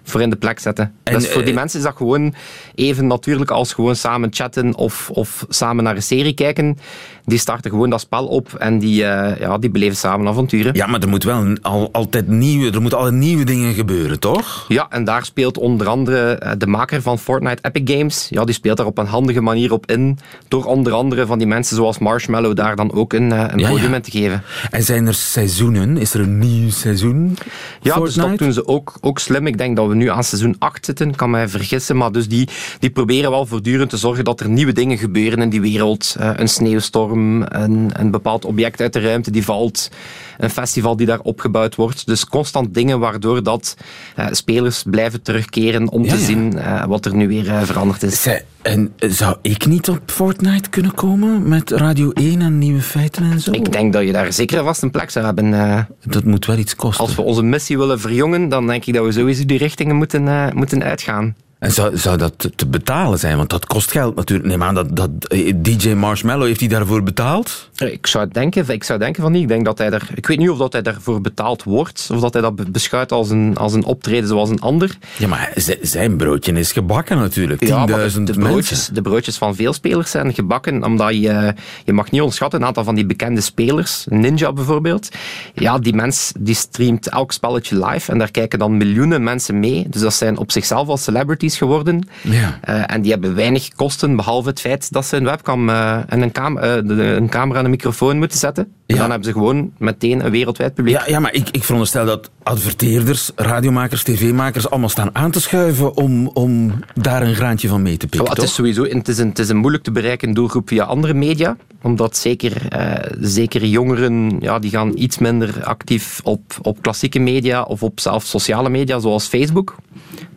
voor 0.06 0.22
in 0.22 0.30
de 0.30 0.36
plek 0.36 0.60
zetten. 0.60 0.96
En, 1.04 1.14
dus 1.14 1.28
voor 1.28 1.42
die 1.42 1.50
eh, 1.50 1.58
mensen 1.58 1.80
is 1.80 1.86
dat 1.86 1.96
gewoon 1.96 2.34
even 2.76 3.08
natuurlijk 3.08 3.52
als 3.52 3.74
gewoon 3.74 3.96
samen 3.96 4.34
chatten 4.34 4.76
of, 4.76 5.10
of 5.10 5.46
samen 5.50 5.84
naar 5.84 5.96
een 5.96 6.04
serie 6.04 6.34
kijken. 6.34 6.78
Die 7.26 7.40
starten 7.40 7.72
gewoon 7.72 7.90
dat 7.90 8.02
spel 8.02 8.26
op 8.28 8.54
en 8.54 8.80
die, 8.80 8.96
ja, 8.96 9.58
die 9.58 9.70
beleven 9.70 9.98
samen 9.98 10.28
avonturen. 10.28 10.76
Ja, 10.76 10.88
maar 10.88 11.02
er 11.02 11.10
moet 11.10 11.24
wel 11.24 11.56
al, 11.62 11.90
altijd 11.92 12.28
nieuwe, 12.28 12.72
er 12.72 12.82
moeten 12.82 13.00
altijd 13.00 13.16
nieuwe 13.16 13.44
dingen 13.44 13.74
gebeuren, 13.74 14.20
toch? 14.20 14.66
Ja, 14.68 14.86
en 14.90 15.04
daar 15.04 15.26
speelt 15.26 15.58
onder 15.58 15.88
andere 15.88 16.54
de 16.58 16.68
maker 16.68 17.02
van 17.02 17.20
Fortnite, 17.20 17.62
Epic 17.62 17.96
Games, 17.96 18.28
ja, 18.30 18.44
die 18.44 18.56
speelt 18.56 18.78
daar 18.78 18.86
op 18.86 18.98
een 18.98 19.06
handige 19.06 19.42
manier 19.42 19.72
op 19.72 19.92
in, 19.92 20.18
door 20.48 20.66
onder 20.66 20.94
andere 20.94 21.26
van 21.26 21.38
die 21.38 21.48
mensen 21.48 21.76
zoals 21.76 22.00
Marshmallow 22.00 22.56
daar 22.56 22.76
dan 22.76 22.94
ook 22.94 23.14
een, 23.14 23.32
een 23.32 23.60
Ja, 23.60 23.70
podium 23.70 23.92
ja. 23.92 24.00
te 24.00 24.12
geven. 24.12 24.44
En 24.72 24.84
zijn 24.84 25.08
er 25.08 25.14
seizoenen? 25.14 25.98
Is 25.98 26.14
er 26.14 26.20
een 26.20 26.40
nieuw 26.40 26.70
seizoen? 26.70 27.38
Ja, 27.82 28.00
dus 28.00 28.14
dat 28.14 28.38
doen 28.38 28.54
ze 28.54 28.68
ook, 28.68 28.94
ook 29.02 29.20
slim. 29.20 29.48
Ik 29.48 29.58
denk 29.58 29.76
dat 29.76 29.88
we 29.88 29.96
nu 29.96 30.10
aan 30.10 30.24
seizoen 30.24 30.56
8 30.60 30.86
zitten, 30.86 31.16
kan 31.16 31.30
mij 31.30 31.48
vergissen. 31.48 31.98
Maar 31.98 32.12
dus 32.12 32.28
die, 32.28 32.50
die 32.80 32.90
proberen 32.90 33.30
wel 33.32 33.46
voortdurend 33.46 33.90
te 33.90 33.98
zorgen 33.98 34.24
dat 34.24 34.40
er 34.40 34.50
nieuwe 34.50 34.74
dingen 34.74 34.98
gebeuren 34.98 35.42
in 35.42 35.50
die 35.50 35.62
wereld. 35.62 36.16
Uh, 36.20 36.30
een 36.36 36.50
sneeuwstorm, 36.50 37.15
een, 37.16 37.90
een 37.94 38.12
bepaald 38.12 38.46
object 38.46 38.82
uit 38.82 38.94
de 38.94 39.00
ruimte 39.00 39.32
die 39.32 39.44
valt, 39.44 39.90
een 40.38 40.50
festival 40.50 40.96
die 40.96 41.06
daar 41.08 41.20
opgebouwd 41.20 41.76
wordt. 41.76 42.06
Dus 42.06 42.26
constant 42.26 42.74
dingen 42.74 43.00
waardoor 43.00 43.44
dat 43.44 43.76
uh, 44.20 44.28
spelers 44.32 44.84
blijven 44.90 45.22
terugkeren 45.22 45.90
om 45.90 46.04
Ja, 46.04 46.10
te 46.14 46.20
ja. 46.20 46.26
zien 46.26 46.54
uh, 46.56 46.86
wat 46.86 47.06
er 47.06 47.16
nu 47.16 47.28
weer 47.28 47.66
veranderd 47.66 48.04
is. 48.04 48.22
Zij- 48.22 48.46
en 48.62 48.94
zou 48.98 49.36
ik 49.42 49.66
niet 49.66 49.90
op 49.90 50.00
Fortnite 50.06 50.70
kunnen 50.70 50.94
komen 50.94 51.48
met 51.48 51.72
Radio 51.72 52.12
1 52.12 52.42
en 52.42 52.58
nieuwe 52.58 52.82
feiten 52.82 53.32
en 53.32 53.40
zo? 53.40 53.52
Ik 53.52 53.72
denk 53.72 53.94
dat 53.94 54.04
je 54.04 54.12
daar 54.12 54.34
zeker 54.34 54.64
vast 54.64 54.82
een 54.82 54.92
plek 54.92 55.10
zou 55.10 55.26
hebben. 55.26 55.54
eh. 55.54 55.80
Dat 56.04 56.24
moet 56.24 56.46
wel 56.46 56.58
iets 56.58 56.76
kosten. 56.76 57.06
als 57.06 57.16
we 57.16 57.22
onze 57.22 57.44
missie 57.44 57.78
willen 57.78 58.00
verjongen, 58.00 58.50
dan 58.50 58.68
denk 58.68 58.86
ik 58.86 58.94
dat 58.94 59.06
we 59.06 59.12
sowieso 59.12 59.46
die 59.46 59.58
richtingen 59.58 59.96
moeten, 59.96 60.28
eh, 60.28 60.52
moeten 60.54 60.84
uitgaan. 60.84 61.36
En 61.60 61.72
zou, 61.72 61.98
zou 61.98 62.18
dat 62.18 62.50
te- 62.56 62.68
betalen 62.68 63.20
zijn? 63.20 63.38
Want 63.38 63.50
dat 63.50 63.66
kost 63.66 63.92
geld 63.92 64.16
natuurlijk. 64.16 64.48
Neem 64.50 64.64
aan 64.64 64.76
dat, 64.76 64.96
dat 64.96 65.10
eh, 65.28 65.54
DJ 65.58 65.90
Marshmallow, 65.94 66.46
heeft 66.48 66.60
hij 66.60 66.70
daarvoor 66.70 67.04
betaald? 67.04 67.70
Ik 67.76 68.08
zou 68.08 68.28
denken, 68.32 68.70
ik 68.70 68.84
zou 68.84 69.00
denken 69.00 69.22
van 69.22 69.32
niet. 69.32 69.42
Ik 69.42 69.48
denk 69.48 69.66
dat 69.66 69.78
hij 69.78 69.90
er, 69.92 70.08
ik 70.14 70.28
weet 70.28 70.38
niet 70.38 70.50
of 70.50 70.58
dat 70.58 70.74
hij 70.74 70.82
daarvoor 70.82 71.22
betaald 71.22 71.64
wordt, 71.64 72.10
of 72.14 72.20
dat 72.20 72.34
hij 72.34 72.42
dat 72.42 72.56
be- 72.56 72.70
beschouwt 72.72 73.12
als 73.12 73.30
een, 73.30 73.58
als 73.58 73.74
een 73.74 73.84
optreden 73.84 74.28
zoals 74.30 74.50
een 74.50 74.60
ander. 74.60 74.98
Ja, 75.18 75.28
maar 75.28 75.54
zijn 75.82 76.18
broodje 76.18 76.52
is 76.52 76.72
gebakken 76.72 77.18
natuurlijk. 77.18 77.64
10.000 77.64 77.68
Ja, 77.70 77.86
maar 77.86 78.12
de, 78.12 78.24
de, 78.24 78.34
broodjes, 78.34 78.88
de 78.88 79.02
broodjes 79.02 79.38
van 79.38 79.56
veel 79.56 79.74
spelers 79.74 80.12
zijn 80.12 80.34
gebakken, 80.34 80.84
omdat 80.84 81.14
je, 81.14 81.54
je 81.86 81.94
mag 81.94 82.12
niet 82.12 82.22
onderschatten, 82.22 82.60
een 82.62 82.68
aantal 82.68 82.84
van 82.84 82.96
die 82.96 83.06
bekende 83.06 83.42
spelers, 83.42 84.06
Ninja 84.10 84.54
bijvoorbeeld, 84.54 85.10
ja, 85.54 85.78
die 85.80 85.94
mens 85.94 86.32
die 86.40 86.56
streamt 86.56 87.10
elk 87.10 87.32
spelletje 87.32 87.86
live 87.86 88.12
en 88.12 88.18
daar 88.18 88.32
kijken 88.32 88.60
dan 88.60 88.78
miljoenen 88.78 89.24
mensen 89.24 89.60
mee. 89.60 89.86
Dus 89.90 90.02
dat 90.02 90.14
zijn 90.14 90.38
op 90.38 90.52
zichzelf 90.52 90.88
al 90.88 90.98
celebrities 90.98 91.55
geworden. 91.58 92.08
Ja. 92.22 92.60
Eh, 92.62 92.84
en 92.94 93.02
die 93.02 93.12
hebben 93.12 93.36
weinig 93.36 93.70
kosten, 93.76 94.16
behalve 94.16 94.50
het 94.50 94.60
feit 94.60 94.92
dat 94.92 95.06
ze 95.06 95.18
een 95.18 95.24
webcam 95.24 95.70
eh, 95.70 95.98
en 96.08 96.22
een, 96.22 96.32
cam 96.32 96.58
eh, 96.58 96.74
de- 96.84 97.04
een 97.04 97.30
camera 97.30 97.60
en 97.60 97.66
een 97.66 97.72
microfoon 97.72 98.18
moeten 98.18 98.38
zetten. 98.38 98.68
Ja. 98.88 98.96
Dan 98.98 99.10
hebben 99.10 99.28
ze 99.28 99.32
gewoon 99.32 99.72
meteen 99.78 100.26
een 100.26 100.32
wereldwijd 100.32 100.74
publiek. 100.74 100.96
Ja, 100.96 101.04
ja, 101.08 101.20
maar 101.20 101.34
ik, 101.34 101.50
ik 101.52 101.64
veronderstel 101.64 102.06
dat 102.06 102.30
adverteerders, 102.44 103.32
radiomakers, 103.36 104.04
tv-makers 104.04 104.70
allemaal 104.70 104.90
staan 104.90 105.10
aan 105.16 105.32
te 105.32 105.42
schuiven 105.42 105.98
om, 105.98 106.28
om 106.28 106.74
daar 106.94 107.22
een 107.22 107.36
graantje 107.36 107.68
van 107.68 107.82
mee 107.82 107.98
te 107.98 108.08
pikken, 108.08 108.30
het 108.30 108.42
is 108.42 108.54
sowieso 108.54 108.84
het 108.84 109.08
is 109.08 109.18
een, 109.18 109.28
het 109.30 109.40
is 109.40 109.50
een 109.50 109.58
moeilijk 109.58 109.84
te 109.84 109.92
bereiken 109.92 110.34
doelgroep 110.34 110.68
via 110.68 110.84
andere 110.84 111.14
media. 111.14 111.58
Omdat 111.82 112.18
zeker, 112.18 112.68
eh, 112.70 113.12
zeker 113.20 113.66
jongeren 113.66 114.38
ja, 114.40 114.60
die 114.60 114.72
gaan 114.72 114.92
iets 114.96 115.18
minder 115.18 115.64
actief 115.64 116.20
op, 116.24 116.42
op 116.62 116.82
klassieke 116.82 117.20
media 117.20 117.62
of 117.64 117.84
op 117.84 118.00
zelfs 118.00 118.30
sociale 118.30 118.70
media 118.70 119.00
zoals 119.00 119.28
Facebook. 119.28 119.76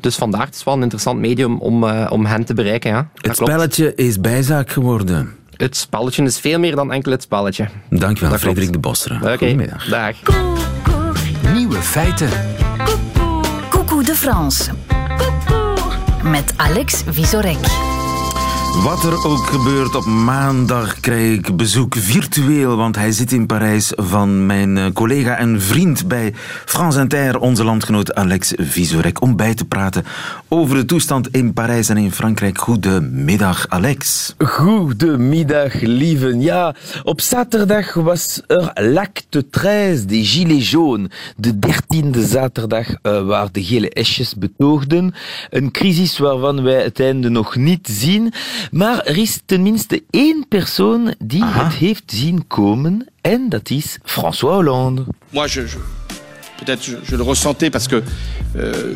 Dus 0.01 0.17
vandaar 0.17 0.47
het 0.47 0.55
is 0.55 0.65
wel 0.65 0.75
een 0.75 0.83
interessant 0.83 1.19
medium 1.19 1.59
om, 1.59 1.85
eh, 1.85 2.07
om 2.11 2.27
hen 2.27 2.45
te 2.45 2.55
bereiken. 2.55 2.91
Ja. 2.91 2.97
Dat 2.97 3.27
Het 3.27 3.37
klopt. 3.37 3.53
spelletje 3.53 3.95
is 3.95 4.21
bijzaak 4.21 4.71
geworden. 4.71 5.38
Het 5.59 5.77
spelletje 5.77 6.23
is 6.23 6.39
veel 6.39 6.59
meer 6.59 6.77
dan 6.77 6.93
enkel 6.93 7.13
het 7.13 7.23
spelletje. 7.23 7.69
Dankjewel, 7.91 8.11
Dat 8.11 8.19
klopt. 8.21 8.41
Frederik 8.41 8.73
de 8.73 8.79
Bossere. 8.79 9.15
Oké, 9.15 9.37
Goedemiddag. 9.39 9.85
dag. 9.89 10.17
Nieuwe 11.53 11.77
feiten. 11.83 12.29
Coucou 13.71 14.05
de 14.05 14.15
France. 14.15 14.71
Met 16.23 16.53
Alex 16.57 17.03
Visorek. 17.09 17.59
Wat 18.83 19.05
er 19.05 19.25
ook 19.27 19.47
gebeurt, 19.47 19.95
op 19.95 20.05
maandag 20.05 21.01
krijg 21.01 21.39
ik 21.39 21.57
bezoek 21.57 21.95
virtueel, 21.99 22.77
want 22.77 22.97
hij 22.97 23.13
zit 23.13 23.33
in 23.33 23.47
Parijs 23.47 23.93
van 23.97 24.47
mijn 24.47 24.77
eh, 24.79 24.85
collega 24.93 25.37
en 25.37 25.61
vriend 25.61 26.09
bij 26.09 26.35
France 26.65 27.01
Inter, 27.01 27.39
onze 27.39 27.65
landgenoot 27.65 28.15
Alex 28.15 28.53
Visorek, 28.57 29.23
om 29.23 29.37
bij 29.37 29.55
te 29.55 29.65
praten 29.65 30.05
over 30.49 30.77
de 30.77 30.85
toestand 30.85 31.29
in 31.29 31.53
Parijs 31.53 31.89
en 31.89 31.97
in 31.97 32.13
Frankrijk. 32.13 32.59
Goedemiddag, 32.59 33.67
Alex. 33.69 34.35
Goedemiddag, 34.39 35.81
lieven. 35.81 36.41
Ja, 36.41 36.75
op 37.03 37.21
zaterdag 37.21 37.95
was 37.95 38.41
er 38.47 38.71
l'acte 38.75 39.47
13 39.51 40.07
des 40.07 40.31
Gilets 40.33 40.71
jaunes. 40.71 41.09
De 41.37 41.59
dertiende 41.59 42.27
zaterdag 42.27 42.89
uh, 42.89 43.27
waar 43.27 43.49
de 43.53 43.65
gele 43.65 43.91
esjes 43.91 44.35
betoogden. 44.35 45.15
Een 45.51 45.71
crisis 45.71 46.19
waarvan 46.19 46.63
wij 46.63 46.83
het 46.83 47.01
einde 47.01 47.29
nog 47.29 47.57
niet 47.57 47.89
zien. 47.91 48.33
Maar 48.71 48.99
er 49.05 49.17
is 49.17 49.41
tenminste 49.47 50.03
één 50.11 50.45
persoon 50.49 51.15
die 51.19 51.43
Aha. 51.43 51.65
het 51.65 51.73
heeft 51.75 52.05
zien 52.07 52.47
komen. 52.47 53.07
En 53.21 53.49
dat 53.49 53.71
is 53.71 53.99
François 54.05 54.55
Hollande. 54.55 55.05
Moi, 55.31 55.49
je, 55.53 55.61
je- 55.61 55.98
peut-être 56.59 56.85
je, 56.85 56.97
je 57.03 57.17
le 57.17 57.23
ressentais 57.23 57.71
parce 57.71 57.89
que, 57.89 58.03
euh, 58.57 58.95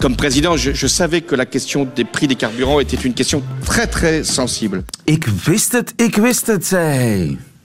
comme 0.00 0.16
président, 0.16 0.56
je, 0.56 0.86
savais 0.86 1.20
que 1.20 1.34
la 1.34 1.46
question 1.46 1.86
des 1.96 2.04
prix 2.04 2.28
des 2.28 2.36
carburants 2.36 2.80
était 2.80 2.96
une 2.96 3.14
question 3.14 3.42
très 3.64 3.86
très 3.86 4.24
sensible. 4.24 4.84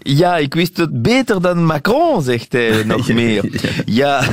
Ja, 0.04 0.38
ik 0.38 0.54
wist 0.54 0.78
het 0.78 1.02
beter 1.02 1.42
dan 1.42 1.66
Macron, 1.66 2.22
zegt 2.24 2.52
hij 2.52 2.84
nog 2.86 3.08
meer. 3.08 3.62
Ja, 3.86 4.28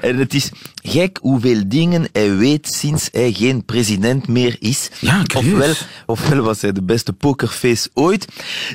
en 0.00 0.16
het 0.16 0.34
is 0.34 0.50
gek 0.82 1.18
hoeveel 1.20 1.62
dingen 1.66 2.08
hij 2.12 2.36
weet 2.36 2.68
sinds 2.68 3.08
hij 3.12 3.32
geen 3.32 3.64
president 3.64 4.28
meer 4.28 4.56
is. 4.60 4.90
Ja, 5.00 5.22
ofwel, 5.36 5.74
ofwel 6.06 6.42
was 6.42 6.60
hij 6.60 6.72
de 6.72 6.82
beste 6.82 7.12
pokerface 7.12 7.88
ooit. 7.94 8.26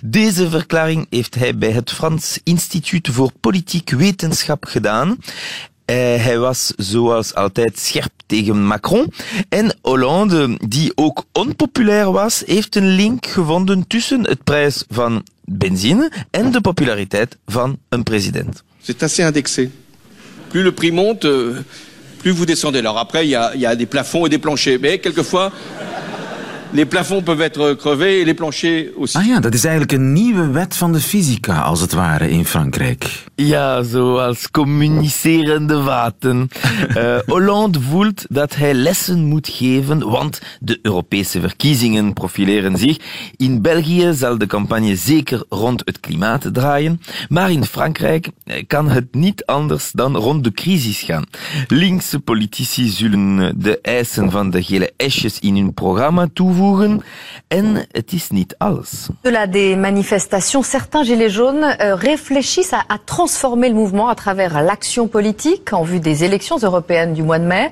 Deze 0.04 0.50
verklaring 0.50 1.08
heeft 1.10 1.36
hij 1.36 1.58
bij 1.58 1.72
het 1.72 1.92
Frans 1.92 2.40
Instituut 2.44 3.08
voor 3.12 3.32
Politiek 3.40 3.90
Wetenschap 3.90 4.66
gedaan. 4.66 5.18
Eh, 5.86 5.96
hij 5.96 6.40
was 6.40 6.74
zoals 6.78 7.34
altijd 7.34 7.80
scherp 7.80 8.12
tegen 8.26 8.66
Macron. 8.66 9.14
En 9.50 9.78
Hollande, 9.82 10.58
die 10.68 10.92
ook 10.96 11.24
onpopulair 11.32 12.12
was, 12.12 12.44
heeft 12.46 12.76
een 12.76 12.88
link 12.88 13.26
gevonden 13.26 13.88
tussen 13.88 14.24
het 14.28 14.44
prijs 14.44 14.86
van 14.90 15.24
benzine 15.50 16.10
en 16.32 16.52
de 16.52 16.62
populariteit 16.62 17.38
van 17.48 17.78
een 17.90 18.04
president. 18.04 18.64
C'est 18.82 19.04
assez 19.04 19.24
indexé. 19.24 19.70
Plus 20.50 20.64
le 20.64 20.72
prix 20.72 20.92
monte, 20.92 21.26
euh, 21.26 21.64
plus 22.20 22.32
vous 22.32 22.46
descendez. 22.46 22.80
Alors 22.80 22.98
après, 22.98 23.26
il 23.26 23.30
y 23.30 23.36
a, 23.36 23.52
il 23.56 23.62
y 23.62 23.66
a 23.66 23.76
des 23.76 23.86
plafonds 23.86 24.26
et 24.26 24.30
des 24.30 24.40
planchers. 24.40 24.80
Mais 24.80 25.00
quelquefois, 25.00 25.52
les 26.72 26.86
plafonds 26.86 27.22
peuvent 27.22 27.42
être 27.42 27.74
crevés 27.74 28.22
et 28.22 28.26
les 28.26 28.34
planchers 28.34 28.92
aussi. 28.98 29.18
Ah 29.18 29.26
ja, 29.26 29.40
dat 29.40 29.54
is 29.54 29.64
eigenlijk 29.64 29.92
een 29.92 30.14
nieuwe 30.14 30.48
wet 30.48 30.76
van 30.76 30.92
de 30.92 31.00
fysica, 31.00 31.62
als 31.62 31.82
het 31.82 31.94
ware, 31.94 32.30
in 32.30 32.46
Frankrijk. 32.46 33.24
Ja, 33.36 33.84
zoals 33.84 34.52
communicerende 34.52 35.82
waten. 35.82 36.48
Eh, 36.90 37.18
Hollande 37.26 37.82
voelt 37.82 38.26
dat 38.30 38.56
hij 38.56 38.74
lessen 38.74 39.26
moet 39.26 39.48
geven, 39.48 40.10
want 40.10 40.42
de 40.60 40.80
Europese 40.82 41.40
verkiezingen 41.40 42.14
profileren 42.14 42.78
zich. 42.78 42.98
In 43.36 43.62
België 43.62 44.14
zal 44.14 44.38
de 44.38 44.46
campagne 44.46 44.96
zeker 44.96 45.44
rond 45.50 45.82
het 45.86 46.00
klimaat 46.00 46.54
draaien, 46.54 47.02
maar 47.30 47.52
in 47.52 47.66
Frankrijk 47.66 48.30
eh, 48.44 48.64
kan 48.68 48.90
het 48.90 49.14
niet 49.14 49.46
anders 49.46 49.92
dan 49.92 50.16
rond 50.16 50.44
de 50.44 50.52
crisis 50.52 51.02
gaan. 51.02 51.24
Linkse 51.68 52.20
politici 52.20 52.88
zullen 52.88 53.54
de 53.60 53.80
eisen 53.82 54.32
van 54.32 54.50
de 54.50 54.64
gele 54.64 54.94
esjes 54.98 55.40
in 55.40 55.56
hun 55.56 55.74
programma 55.74 56.28
toevoegen 56.34 56.59
en 57.50 57.86
niet 58.32 58.56
alles. 58.60 59.10
Au-delà 59.24 59.48
des 59.48 59.76
manifestations, 59.76 60.64
certains 60.64 61.04
Gilets 61.04 61.30
jaunes 61.30 61.64
euh, 61.64 61.96
réfléchissent 61.96 62.74
à 62.74 62.98
transformer 63.06 63.70
le 63.70 63.76
mouvement 63.76 64.10
à 64.10 64.16
travers 64.16 64.62
l'action 64.62 65.08
politique 65.08 65.74
en 65.74 65.84
vue 65.84 66.00
des 66.00 66.24
élections 66.24 66.58
européennes 66.58 67.14
du 67.14 67.24
mois 67.24 67.40
de 67.40 67.46
mai. 67.46 67.72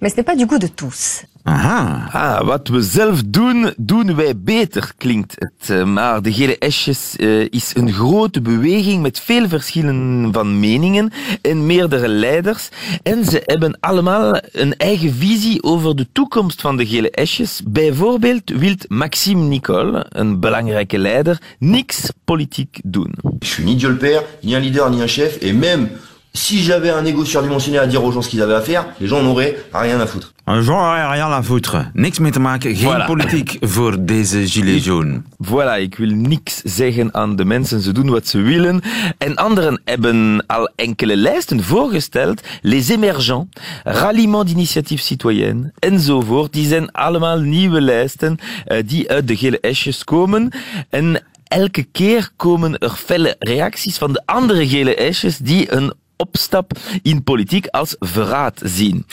Mais 0.00 0.10
ce 0.10 0.16
n'est 0.16 0.24
pas 0.24 0.36
du 0.36 0.46
goût 0.46 0.58
de 0.58 0.66
tous. 0.68 1.24
Aha. 1.44 2.08
Ah, 2.12 2.44
wat 2.44 2.68
we 2.68 2.82
zelf 2.82 3.22
doen, 3.26 3.72
doen 3.76 4.16
wij 4.16 4.38
beter, 4.38 4.92
klinkt 4.96 5.34
het. 5.38 5.70
Eh, 5.70 5.84
Maar 5.84 6.22
de 6.22 6.32
gele 6.32 6.58
esjes 6.58 7.16
eh, 7.16 7.40
is 7.40 7.70
een 7.74 7.92
grote 7.92 8.40
beweging 8.40 9.02
met 9.02 9.20
veel 9.20 9.48
verschillen 9.48 10.28
van 10.32 10.60
meningen 10.60 11.10
en 11.42 11.66
meerdere 11.66 12.08
leiders. 12.08 12.68
En 13.02 13.24
ze 13.24 13.42
hebben 13.44 13.76
allemaal 13.80 14.40
een 14.52 14.76
eigen 14.76 15.14
visie 15.14 15.62
over 15.62 15.96
de 15.96 16.06
toekomst 16.12 16.60
van 16.60 16.76
de 16.76 16.86
gele 16.86 17.10
esjes. 17.10 17.60
Bijvoorbeeld 17.66 18.50
wil 18.50 18.74
Maxime 18.88 19.42
Nicole, 19.42 20.06
een 20.08 20.40
belangrijke 20.40 20.98
leider, 20.98 21.40
niks 21.58 22.10
politiek 22.24 22.80
doen. 22.84 23.14
Je 23.38 23.46
suis 23.46 23.64
ni 23.64 23.76
Dieu 23.76 23.90
le 23.90 23.96
Père, 23.96 24.24
ni 24.40 24.54
un 24.54 24.60
leader, 24.60 24.90
ni 24.90 25.00
un 25.00 25.08
chef, 25.08 25.36
et 25.40 25.52
même 25.52 25.88
si 26.32 26.62
j'avais 26.62 26.90
un 26.90 27.04
égo 27.04 27.24
surdimensionné 27.24 27.78
à 27.78 27.86
dire 27.86 28.04
aux 28.04 28.12
gens 28.12 28.22
ce 28.22 28.28
qu'ils 28.28 28.42
avaient 28.42 28.54
à 28.54 28.60
faire, 28.60 28.86
les 29.00 29.06
gens 29.08 29.22
n'en 29.22 29.30
auraient 29.30 29.56
rien 29.72 30.00
à 30.00 30.06
foutre. 30.06 30.32
Jean 30.60 31.10
rien 31.10 31.30
à 31.30 31.42
foutre. 31.42 31.76
Niks 31.94 32.18
mee 32.18 32.32
te 32.32 32.40
maken, 32.40 32.74
geen 32.76 32.88
Voilà. 32.88 33.06
politiek 33.06 33.56
voor 33.74 33.96
deze 34.04 34.46
gilets 34.48 34.84
jaunes. 34.84 35.20
Voilà, 35.44 35.78
ik 35.80 35.94
wil 35.96 36.08
niks 36.10 36.60
zeggen 36.64 37.14
aan 37.14 37.36
de 37.36 37.44
mensen. 37.44 37.80
Ze 37.80 37.92
doen 37.92 38.10
wat 38.10 38.26
ze 38.28 38.40
willen. 38.40 38.80
En 39.18 39.36
anderen 39.36 39.80
hebben 39.84 40.44
al 40.46 40.70
enkele 40.76 41.16
lijsten 41.16 41.62
voorgesteld. 41.62 42.40
Les 42.62 42.88
émergents, 42.88 43.46
ralliement 43.84 44.46
d'initiatief 44.46 45.00
citoyenne 45.00 45.72
enzovoort. 45.78 46.52
Die 46.52 46.66
zijn 46.66 46.92
allemaal 46.92 47.38
nieuwe 47.38 47.80
lijsten 47.80 48.38
eh, 48.64 48.82
die 48.86 49.10
uit 49.10 49.28
de 49.28 49.36
gele 49.36 49.60
esjes 49.60 50.04
komen. 50.04 50.50
En 50.90 51.22
elke 51.44 51.82
keer 51.82 52.30
komen 52.36 52.78
er 52.78 52.90
felle 52.90 53.36
reacties 53.38 53.98
van 53.98 54.12
de 54.12 54.22
andere 54.24 54.68
gele 54.68 54.94
esjes 54.94 55.38
die 55.38 55.72
een 55.72 55.92
opstap 56.20 56.72
in 57.02 57.22
politiek 57.22 57.66
als 57.66 57.96
verraad 57.98 58.60
zien. 58.64 59.06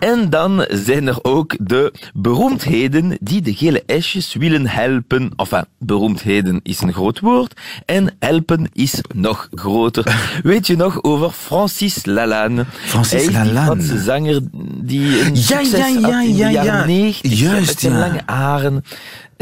En 0.00 0.30
dan 0.30 0.66
zijn 0.68 1.06
er 1.06 1.18
ook 1.22 1.56
de 1.60 1.92
beroemdheden 2.14 3.16
die 3.20 3.42
de 3.42 3.54
gele 3.54 3.82
esjes 3.86 4.34
willen 4.34 4.66
helpen. 4.66 5.30
Enfin, 5.36 5.64
beroemdheden 5.78 6.60
is 6.62 6.80
een 6.80 6.92
groot 6.92 7.20
woord 7.20 7.60
en 7.86 8.16
helpen 8.18 8.70
is 8.72 9.00
nog 9.14 9.48
groter. 9.54 10.16
Weet 10.42 10.66
je 10.66 10.76
nog 10.76 11.02
over 11.02 11.30
Francis 11.30 12.04
Lalanne? 12.04 12.64
Francis 12.70 13.24
Hij 13.24 13.32
Lalanne. 13.32 13.82
Franse 13.82 14.02
zanger 14.02 14.40
die 14.82 15.20
een 15.20 15.34
Ja, 15.34 15.40
succes 15.40 15.78
ja, 15.78 15.86
ja, 15.86 16.00
had 16.00 16.24
in 16.24 16.36
ja, 16.36 16.46
de 16.46 16.52
jaren 16.52 16.72
ja. 16.72 16.84
90 16.84 17.38
Juist, 17.38 17.66
met 17.66 17.80
zijn 17.80 17.98
lange 17.98 18.22
haren. 18.26 18.84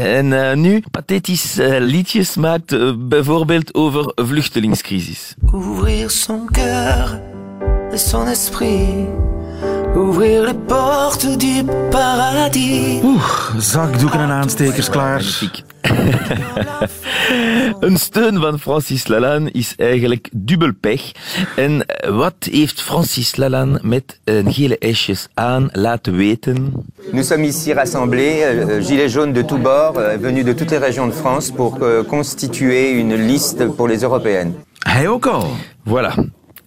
En 0.01 0.33
eh, 0.33 0.55
nu 0.55 0.83
pathetisch 0.91 1.57
eh, 1.57 1.79
liedjes 1.79 2.35
maakt, 2.35 2.71
eh, 2.71 2.91
bijvoorbeeld 2.97 3.73
over 3.73 4.11
vluchtelingscrisis. 4.15 5.33
Ouvrir 5.53 6.11
son 6.11 6.45
cœur 6.51 7.19
et 7.91 7.99
son 7.99 8.27
esprit. 8.27 9.07
Ouvrir 9.95 10.43
les 10.43 10.57
portes 10.67 11.37
du 11.37 11.63
paradis. 11.89 13.01
Oeh, 13.03 13.59
zakdoeken 13.59 14.19
en 14.19 14.29
aanstekers 14.29 14.89
klaar. 14.89 15.23
Een 17.79 17.97
steun 17.97 18.39
van 18.39 18.59
Francis 18.59 19.07
Lalanne 19.07 19.51
is 19.51 19.73
eigenlijk 19.77 20.29
dubbel 20.31 20.73
pech. 20.79 21.11
En 21.55 21.85
eh, 21.85 22.17
wat 22.17 22.35
heeft 22.51 22.81
Francis 22.81 23.35
Lalanne 23.35 23.79
met 23.83 24.19
een 24.23 24.53
gele 24.53 24.77
esjes 24.77 25.27
aan 25.33 25.69
laten 25.71 26.15
weten? 26.15 26.73
Nous 27.11 27.27
sommes 27.27 27.47
ici 27.47 27.73
rassemblés, 27.73 28.41
euh, 28.41 28.85
gilets 28.85 29.13
jaunes 29.13 29.33
de 29.33 29.45
tous 29.45 29.61
bords, 29.61 29.97
euh, 29.97 30.17
venus 30.21 30.45
de 30.45 30.53
toutes 30.53 30.71
les 30.71 30.79
régions 30.79 31.07
de 31.07 31.15
France, 31.15 31.51
pour 31.51 31.77
euh, 31.81 32.03
constituer 32.07 32.99
une 32.99 33.15
liste 33.15 33.65
pour 33.75 33.87
les 33.87 34.03
européennes. 34.03 34.53
Hij 34.79 35.07
ook 35.07 35.25
al. 35.25 35.47
Voilà. 35.83 36.13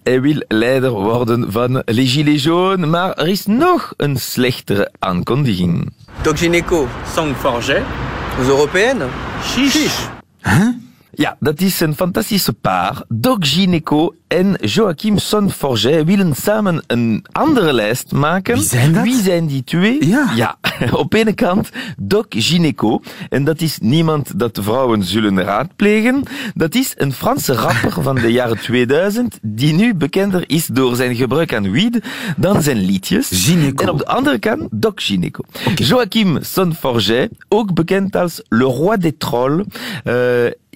Hij 0.03 0.21
wil 0.21 0.43
leider 0.47 0.91
worden 0.91 1.51
van 1.51 1.81
Les 1.85 2.11
Gilets 2.13 2.43
jaunes, 2.43 2.89
maar 2.89 3.13
er 3.13 3.27
is 3.27 3.45
nog 3.45 3.93
een 3.97 4.17
slechtere 4.17 4.91
aankondiging. 4.99 5.93
Doc 6.21 6.39
Gineco, 6.39 6.87
Sang 7.13 7.35
Forget, 7.35 7.81
aux 8.39 8.43
européennes. 8.43 9.05
Chiche. 9.43 10.09
Ja, 11.15 11.37
dat 11.39 11.61
is 11.61 11.79
een 11.79 11.95
fantastische 11.95 12.53
paar. 12.53 13.03
Doc 13.07 13.37
Gineco 13.39 14.15
en 14.27 14.57
Joachim 14.61 15.17
Sonforget 15.17 16.05
willen 16.05 16.35
samen 16.35 16.83
een 16.87 17.25
andere 17.31 17.73
lijst 17.73 18.11
maken. 18.11 18.53
Wie 18.53 18.63
zijn 18.63 18.93
dat? 18.93 19.03
Wie 19.03 19.21
zijn 19.21 19.45
die 19.45 19.63
twee? 19.63 20.07
Ja. 20.07 20.31
ja. 20.35 20.57
Op 20.91 21.13
ene 21.13 21.33
kant 21.33 21.69
Doc 21.97 22.25
Gineco. 22.29 23.01
En 23.29 23.43
dat 23.43 23.61
is 23.61 23.77
niemand 23.79 24.39
dat 24.39 24.59
vrouwen 24.61 25.03
zullen 25.03 25.43
raadplegen. 25.43 26.23
Dat 26.53 26.75
is 26.75 26.93
een 26.97 27.13
Franse 27.13 27.53
rapper 27.53 28.03
van 28.03 28.15
de 28.15 28.31
jaren 28.31 28.59
2000 28.59 29.39
die 29.41 29.73
nu 29.73 29.93
bekender 29.93 30.43
is 30.47 30.65
door 30.65 30.95
zijn 30.95 31.15
gebruik 31.15 31.53
aan 31.53 31.71
weed 31.71 31.99
dan 32.37 32.61
zijn 32.61 32.77
liedjes. 32.77 33.29
Gineco. 33.31 33.83
En 33.83 33.89
op 33.89 33.97
de 33.97 34.05
andere 34.05 34.39
kant 34.39 34.67
Doc 34.71 34.93
Gineco. 34.95 35.43
Joachim 35.75 36.37
Sonforget, 36.41 37.31
ook 37.49 37.73
bekend 37.73 38.15
als 38.15 38.41
Le 38.49 38.63
Roi 38.63 38.97
des 38.97 39.11
Trolls, 39.17 39.65
eh, 40.03 40.13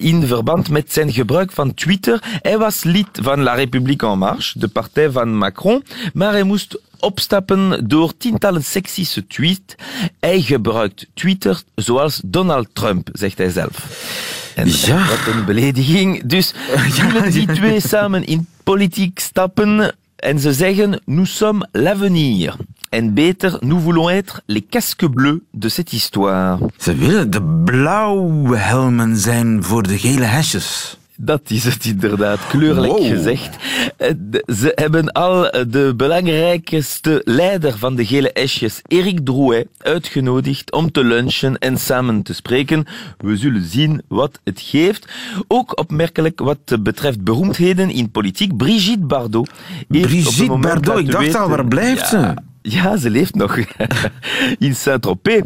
in 0.00 0.26
verband 0.26 0.70
met 0.70 0.92
zijn 0.92 1.12
gebruik 1.12 1.52
van 1.52 1.74
Twitter. 1.74 2.22
Hij 2.42 2.58
was 2.58 2.82
lid 2.82 3.06
van 3.12 3.42
La 3.42 3.54
République 3.54 4.06
En 4.08 4.18
Marche, 4.18 4.58
de 4.58 4.68
partij 4.68 5.10
van 5.10 5.36
Macron, 5.36 5.84
maar 6.12 6.32
hij 6.32 6.42
moest 6.42 6.80
opstappen 6.98 7.88
door 7.88 8.16
tientallen 8.16 8.64
seksische 8.64 9.26
tweets. 9.26 9.74
Hij 10.20 10.40
gebruikt 10.40 11.06
Twitter 11.14 11.62
zoals 11.74 12.20
Donald 12.24 12.68
Trump, 12.72 13.08
zegt 13.12 13.38
hij 13.38 13.50
zelf. 13.50 13.86
En 14.54 14.68
Ja. 14.68 15.06
wat 15.08 15.34
een 15.34 15.44
belediging. 15.44 16.22
Dus 16.24 16.52
willen 17.12 17.30
die 17.32 17.46
twee 17.46 17.80
samen 17.80 18.24
in 18.26 18.46
politiek 18.64 19.18
stappen 19.18 19.94
en 20.16 20.38
ze 20.38 20.52
zeggen 20.52 21.00
nous 21.04 21.36
sommes 21.36 21.68
l'avenir. 21.72 22.54
En 22.90 23.14
beter, 23.14 23.56
nous 23.60 23.78
voulons 23.82 24.08
être 24.10 24.40
les 24.46 24.62
casques 24.62 25.06
bleus 25.06 25.40
de 25.52 25.68
cette 25.68 25.92
histoire. 25.92 26.58
Ze 26.78 26.94
willen 26.94 27.30
de 27.30 27.42
blauwe 27.64 28.56
helmen 28.56 29.16
zijn 29.16 29.62
voor 29.64 29.82
de 29.82 29.98
gele 29.98 30.24
hesjes. 30.24 30.98
Dat 31.16 31.40
is 31.50 31.64
het 31.64 31.84
inderdaad, 31.84 32.38
kleurlijk 32.48 32.92
Wow. 32.92 33.06
gezegd. 33.06 33.56
Eh, 33.96 34.10
Ze 34.46 34.72
hebben 34.74 35.12
al 35.12 35.50
eh, 35.50 35.64
de 35.68 35.94
belangrijkste 35.96 37.22
leider 37.24 37.78
van 37.78 37.96
de 37.96 38.06
gele 38.06 38.32
esjes, 38.32 38.80
Eric 38.86 39.20
Drouet, 39.24 39.66
uitgenodigd 39.78 40.72
om 40.72 40.90
te 40.92 41.04
lunchen 41.04 41.58
en 41.58 41.78
samen 41.78 42.22
te 42.22 42.34
spreken. 42.34 42.86
We 43.18 43.36
zullen 43.36 43.64
zien 43.64 44.02
wat 44.08 44.40
het 44.44 44.60
geeft. 44.60 45.08
Ook 45.48 45.78
opmerkelijk 45.78 46.40
wat 46.40 46.76
betreft 46.82 47.24
beroemdheden 47.24 47.90
in 47.90 48.10
politiek. 48.10 48.56
Brigitte 48.56 49.06
Bardot. 49.06 49.50
Brigitte 49.88 50.56
Bardot, 50.58 50.98
ik 50.98 51.10
dacht 51.10 51.34
al, 51.36 51.48
waar 51.48 51.66
blijft 51.66 52.08
ze? 52.08 52.34
Ja, 52.62 52.96
ze 52.96 53.10
leeft 53.10 53.34
nog 53.34 53.58
in 54.58 54.74
Saint-Tropez. 54.74 55.40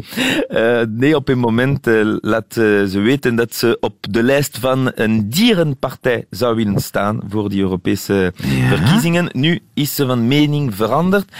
Eh, 0.47 0.81
nee, 0.89 1.15
op 1.15 1.29
een 1.29 1.39
moment 1.39 1.87
eh, 1.87 2.15
laat 2.21 2.57
eh, 2.57 2.83
ze 2.83 2.99
weten 2.99 3.35
dat 3.35 3.55
ze 3.55 3.77
op 3.79 3.95
de 4.09 4.23
lijst 4.23 4.57
van 4.57 4.91
een 4.95 5.29
dierenpartij 5.29 6.25
zou 6.29 6.55
willen 6.55 6.79
staan 6.79 7.19
voor 7.29 7.49
die 7.49 7.61
Europese 7.61 8.33
verkiezingen. 8.67 9.29
Nu 9.31 9.59
is 9.73 9.95
ze 9.95 10.05
van 10.05 10.27
mening 10.27 10.75
veranderd. 10.75 11.31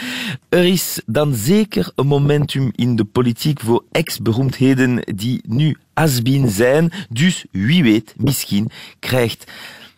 Er 0.48 0.64
is 0.64 1.02
dan 1.06 1.34
zeker 1.34 1.90
een 1.94 2.06
momentum 2.06 2.72
in 2.74 2.96
de 2.96 3.04
politiek 3.04 3.60
voor 3.60 3.84
ex-beroemdheden 3.92 5.00
die 5.14 5.40
nu 5.48 5.76
has-been 5.94 6.50
zijn. 6.50 6.92
Dus 7.10 7.44
wie 7.50 7.82
weet, 7.82 8.14
misschien 8.16 8.70
krijgt 8.98 9.44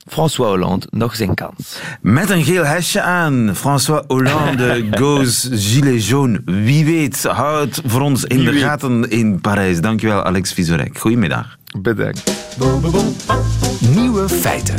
François 0.08 0.48
Hollande 0.48 0.86
nog 0.90 1.16
zijn 1.16 1.34
kans. 1.34 1.78
Met 2.00 2.30
een 2.30 2.44
geel 2.44 2.64
hesje 2.64 3.00
aan. 3.00 3.50
François 3.54 4.02
Hollande 4.06 4.86
goes 5.00 5.48
gilet 5.50 6.06
jaune. 6.06 6.42
Wie 6.44 6.84
weet, 6.84 7.22
houd 7.22 7.80
voor 7.86 8.00
ons 8.00 8.24
in 8.24 8.44
de 8.44 8.52
gaten 8.52 9.10
in 9.10 9.40
Parijs. 9.40 9.80
Dankjewel, 9.80 10.22
Alex 10.22 10.52
Visorek. 10.52 10.98
Goedemiddag. 10.98 11.56
Bedankt. 11.80 12.22
Nieuwe 13.94 14.28
feiten. 14.28 14.76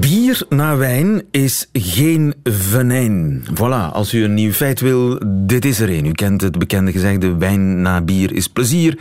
Bier 0.00 0.44
na 0.48 0.76
wijn 0.76 1.22
is 1.30 1.68
geen 1.72 2.34
venijn. 2.44 3.44
Voilà, 3.54 3.92
als 3.92 4.14
u 4.14 4.24
een 4.24 4.34
nieuw 4.34 4.52
feit 4.52 4.80
wil, 4.80 5.18
dit 5.26 5.64
is 5.64 5.80
er 5.80 5.90
een. 5.90 6.06
U 6.06 6.12
kent 6.12 6.40
het 6.40 6.58
bekende 6.58 6.92
gezegde, 6.92 7.36
wijn 7.36 7.82
na 7.82 8.00
bier 8.00 8.32
is 8.32 8.48
plezier. 8.48 8.98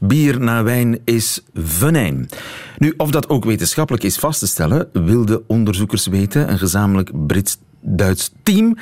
Bier 0.00 0.40
na 0.40 0.62
wijn 0.62 0.98
is 1.04 1.42
venijn. 1.54 2.28
Nu, 2.78 2.94
of 2.96 3.10
dat 3.10 3.28
ook 3.28 3.44
wetenschappelijk 3.44 4.04
is 4.04 4.18
vast 4.18 4.38
te 4.38 4.46
stellen, 4.46 4.88
wilden 4.92 5.42
onderzoekers 5.46 6.06
weten. 6.06 6.50
Een 6.50 6.58
gezamenlijk 6.58 7.26
Brits-Duits 7.26 8.32
team. 8.42 8.76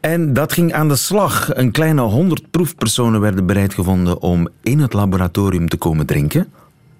En 0.00 0.32
dat 0.32 0.52
ging 0.52 0.72
aan 0.72 0.88
de 0.88 0.96
slag. 0.96 1.56
Een 1.56 1.70
kleine 1.70 2.02
honderd 2.02 2.50
proefpersonen 2.50 3.20
werden 3.20 3.46
bereid 3.46 3.74
gevonden 3.74 4.20
om 4.20 4.48
in 4.62 4.80
het 4.80 4.92
laboratorium 4.92 5.68
te 5.68 5.76
komen 5.76 6.06
drinken. 6.06 6.46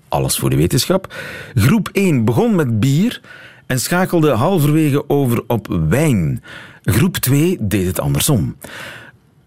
Alles 0.08 0.38
voor 0.38 0.50
de 0.50 0.56
wetenschap. 0.56 1.14
Groep 1.54 1.88
1 1.92 2.24
begon 2.24 2.54
met 2.54 2.80
bier 2.80 3.20
en 3.66 3.80
schakelde 3.80 4.30
halverwege 4.30 5.08
over 5.08 5.42
op 5.46 5.66
wijn. 5.88 6.42
Groep 6.82 7.16
2 7.16 7.56
deed 7.60 7.86
het 7.86 8.00
andersom. 8.00 8.56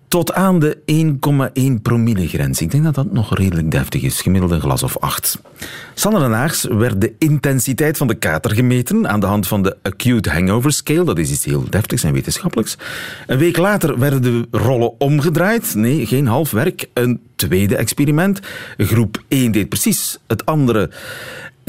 Tot 0.07 0.33
aan 0.33 0.59
de 0.59 0.77
1,1 1.75 1.81
promille 1.81 2.27
grens. 2.27 2.61
Ik 2.61 2.71
denk 2.71 2.83
dat 2.83 2.95
dat 2.95 3.11
nog 3.11 3.37
redelijk 3.37 3.71
deftig 3.71 4.01
is. 4.01 4.21
Gemiddeld 4.21 4.51
een 4.51 4.61
glas 4.61 4.83
of 4.83 4.97
acht. 4.97 5.41
Sanne 5.93 6.23
en 6.23 6.77
werd 6.77 7.01
de 7.01 7.13
intensiteit 7.17 7.97
van 7.97 8.07
de 8.07 8.15
kater 8.15 8.51
gemeten 8.51 9.09
aan 9.09 9.19
de 9.19 9.25
hand 9.25 9.47
van 9.47 9.63
de 9.63 9.77
Acute 9.81 10.29
Hangover 10.29 10.71
Scale. 10.71 11.03
Dat 11.03 11.17
is 11.17 11.31
iets 11.31 11.45
heel 11.45 11.69
deftigs 11.69 12.03
en 12.03 12.13
wetenschappelijks. 12.13 12.77
Een 13.27 13.37
week 13.37 13.57
later 13.57 13.99
werden 13.99 14.21
de 14.21 14.47
rollen 14.51 14.99
omgedraaid. 14.99 15.75
Nee, 15.75 16.05
geen 16.05 16.27
half 16.27 16.51
werk. 16.51 16.89
Een 16.93 17.21
tweede 17.35 17.75
experiment. 17.75 18.39
Groep 18.77 19.23
1 19.27 19.51
deed 19.51 19.69
precies 19.69 20.19
het 20.27 20.45
andere 20.45 20.89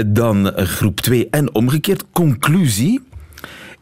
dan 0.06 0.52
groep 0.54 1.00
2 1.00 1.28
en 1.30 1.54
omgekeerd. 1.54 2.04
Conclusie. 2.12 3.00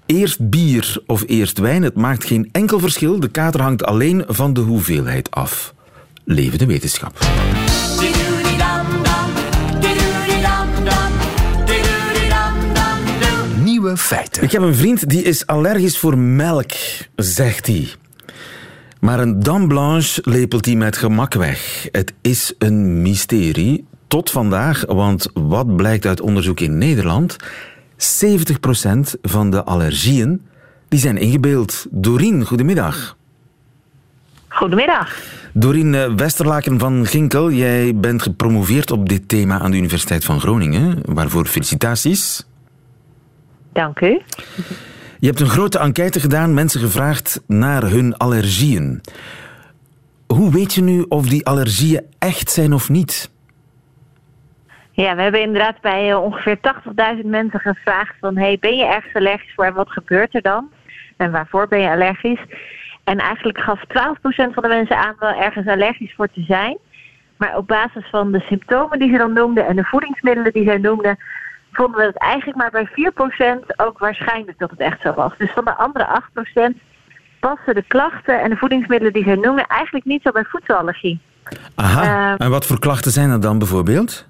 Eerst 0.06 0.50
bier 0.50 1.02
of 1.06 1.24
eerst 1.26 1.58
wijn, 1.58 1.82
het 1.82 1.94
maakt 1.94 2.24
geen 2.24 2.48
enkel 2.52 2.78
verschil. 2.78 3.20
De 3.20 3.28
kater 3.28 3.62
hangt 3.62 3.84
alleen 3.84 4.24
van 4.26 4.52
de 4.52 4.60
hoeveelheid 4.60 5.30
af. 5.30 5.74
Leven 6.24 6.58
de 6.58 6.66
wetenschap. 6.66 7.18
Nieuwe 13.64 13.96
feiten. 13.96 14.42
Ik 14.42 14.52
heb 14.52 14.62
een 14.62 14.74
vriend 14.74 15.08
die 15.08 15.22
is 15.22 15.46
allergisch 15.46 15.98
voor 15.98 16.18
melk, 16.18 16.72
zegt 17.16 17.66
hij. 17.66 17.88
Maar 19.00 19.20
een 19.20 19.40
dame 19.42 19.66
blanche 19.66 20.20
lepelt 20.24 20.64
hij 20.64 20.74
met 20.74 20.96
gemak 20.96 21.34
weg. 21.34 21.88
Het 21.92 22.12
is 22.20 22.54
een 22.58 23.02
mysterie. 23.02 23.86
Tot 24.08 24.30
vandaag, 24.30 24.84
want 24.86 25.30
wat 25.34 25.76
blijkt 25.76 26.06
uit 26.06 26.20
onderzoek 26.20 26.60
in 26.60 26.78
Nederland? 26.78 27.36
70% 27.96 29.20
van 29.22 29.50
de 29.50 29.64
allergieën 29.64 30.46
die 30.88 30.98
zijn 30.98 31.16
ingebeeld. 31.16 31.86
Dorien, 31.90 32.44
goedemiddag. 32.44 33.16
Goedemiddag. 34.48 35.16
Dorien 35.52 35.94
eh, 35.94 36.14
Westerlaken 36.14 36.78
van 36.78 37.06
Ginkel, 37.06 37.50
jij 37.50 37.96
bent 37.96 38.22
gepromoveerd 38.22 38.90
op 38.90 39.08
dit 39.08 39.28
thema 39.28 39.60
aan 39.60 39.70
de 39.70 39.76
Universiteit 39.76 40.24
van 40.24 40.40
Groningen. 40.40 40.98
Waarvoor 41.04 41.46
felicitaties. 41.46 42.46
Dank 43.72 44.00
u. 44.00 44.20
Je 45.18 45.26
hebt 45.26 45.40
een 45.40 45.48
grote 45.48 45.78
enquête 45.78 46.20
gedaan, 46.20 46.54
mensen 46.54 46.80
gevraagd 46.80 47.40
naar 47.46 47.90
hun 47.90 48.16
allergieën. 48.16 49.00
Hoe 50.26 50.50
weet 50.50 50.74
je 50.74 50.82
nu 50.82 51.04
of 51.08 51.28
die 51.28 51.46
allergieën 51.46 52.04
echt 52.18 52.50
zijn 52.50 52.72
of 52.72 52.88
niet? 52.88 53.30
Ja, 55.04 55.16
we 55.16 55.22
hebben 55.22 55.40
inderdaad 55.40 55.80
bij 55.80 56.10
eh, 56.10 56.22
ongeveer 56.22 56.58
80.000 57.20 57.24
mensen 57.24 57.60
gevraagd 57.60 58.14
van... 58.20 58.36
Hey, 58.36 58.56
ben 58.60 58.76
je 58.76 58.84
ergens 58.84 59.14
allergisch 59.14 59.52
voor 59.54 59.64
en 59.64 59.74
wat 59.74 59.90
gebeurt 59.90 60.34
er 60.34 60.42
dan? 60.42 60.70
En 61.16 61.30
waarvoor 61.30 61.68
ben 61.68 61.80
je 61.80 61.90
allergisch? 61.90 62.40
En 63.04 63.18
eigenlijk 63.18 63.58
gaf 63.58 63.80
12% 63.80 63.84
van 64.26 64.62
de 64.62 64.68
mensen 64.68 64.96
aan 64.96 65.16
wel 65.18 65.34
ergens 65.34 65.66
allergisch 65.66 66.14
voor 66.14 66.28
te 66.28 66.44
zijn. 66.46 66.78
Maar 67.36 67.56
op 67.56 67.66
basis 67.66 68.08
van 68.10 68.32
de 68.32 68.40
symptomen 68.40 68.98
die 68.98 69.10
ze 69.10 69.18
dan 69.18 69.32
noemden 69.32 69.66
en 69.66 69.76
de 69.76 69.84
voedingsmiddelen 69.84 70.52
die 70.52 70.64
zij 70.64 70.78
noemden... 70.78 71.18
vonden 71.72 72.00
we 72.00 72.06
het 72.06 72.18
eigenlijk 72.18 72.58
maar 72.58 72.70
bij 72.70 72.88
4% 73.66 73.76
ook 73.76 73.98
waarschijnlijk 73.98 74.58
dat 74.58 74.70
het 74.70 74.80
echt 74.80 75.00
zo 75.00 75.12
was. 75.14 75.32
Dus 75.38 75.50
van 75.52 75.64
de 75.64 75.76
andere 75.76 76.22
8% 76.72 76.74
passen 77.40 77.74
de 77.74 77.84
klachten 77.86 78.40
en 78.40 78.50
de 78.50 78.56
voedingsmiddelen 78.56 79.12
die 79.12 79.24
zij 79.24 79.36
noemden... 79.36 79.66
eigenlijk 79.66 80.04
niet 80.04 80.22
zo 80.22 80.30
bij 80.30 80.44
voedselallergie. 80.44 81.20
Aha, 81.74 82.02
Eh, 82.02 82.46
en 82.46 82.50
wat 82.50 82.66
voor 82.66 82.78
klachten 82.78 83.10
zijn 83.10 83.30
er 83.30 83.40
dan 83.40 83.58
bijvoorbeeld? 83.58 84.27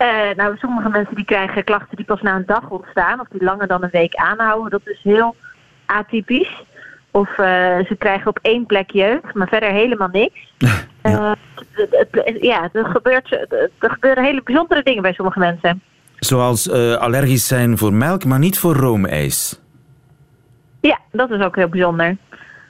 Eh, 0.00 0.36
nou, 0.36 0.56
sommige 0.58 0.88
mensen 0.88 1.14
die 1.14 1.24
krijgen 1.24 1.64
klachten 1.64 1.96
die 1.96 2.04
pas 2.04 2.20
na 2.22 2.36
een 2.36 2.46
dag 2.46 2.68
ontstaan 2.70 3.20
of 3.20 3.26
die 3.28 3.44
langer 3.44 3.66
dan 3.66 3.82
een 3.82 3.88
week 3.92 4.14
aanhouden. 4.14 4.70
Dat 4.70 4.80
is 4.84 5.00
heel 5.02 5.36
atypisch. 5.86 6.62
Of 7.10 7.28
eh, 7.28 7.78
ze 7.86 7.94
krijgen 7.98 8.26
op 8.26 8.38
één 8.42 8.66
plek 8.66 8.90
jeuk, 8.90 9.34
maar 9.34 9.48
verder 9.48 9.70
helemaal 9.70 10.08
niks. 10.12 10.38
Eh, 11.02 11.32
het- 11.72 12.08
het- 12.10 12.36
ja, 12.40 12.68
er, 12.72 12.84
gebeurt, 12.84 13.32
er 13.78 13.90
gebeuren 13.90 14.24
hele 14.24 14.42
bijzondere 14.44 14.82
dingen 14.82 15.02
bij 15.02 15.12
sommige 15.12 15.38
mensen. 15.38 15.82
Zoals 16.18 16.68
eh, 16.68 16.94
allergisch 16.94 17.46
zijn 17.46 17.78
voor 17.78 17.92
melk, 17.92 18.24
maar 18.24 18.38
niet 18.38 18.58
voor 18.58 18.74
roomijs. 18.76 19.60
Ja, 20.80 20.98
dat 21.12 21.30
is 21.30 21.40
ook 21.40 21.56
heel 21.56 21.68
bijzonder. 21.68 22.16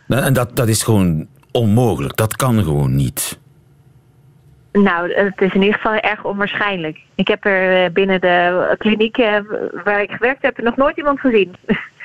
En 0.08 0.32
dat, 0.32 0.56
dat 0.56 0.68
is 0.68 0.82
gewoon 0.82 1.26
onmogelijk. 1.52 2.16
Dat 2.16 2.36
kan 2.36 2.62
gewoon 2.62 2.94
niet. 2.94 3.40
Nou, 4.72 5.12
het 5.12 5.40
is 5.40 5.54
in 5.54 5.62
ieder 5.62 5.74
geval 5.74 5.94
erg 5.94 6.24
onwaarschijnlijk. 6.24 6.98
Ik 7.14 7.28
heb 7.28 7.44
er 7.44 7.84
eh, 7.84 7.90
binnen 7.92 8.20
de 8.20 8.74
kliniek 8.78 9.16
eh, 9.16 9.36
waar 9.84 10.02
ik 10.02 10.10
gewerkt 10.10 10.42
heb 10.42 10.62
nog 10.62 10.76
nooit 10.76 10.96
iemand 10.96 11.20
gezien. 11.20 11.54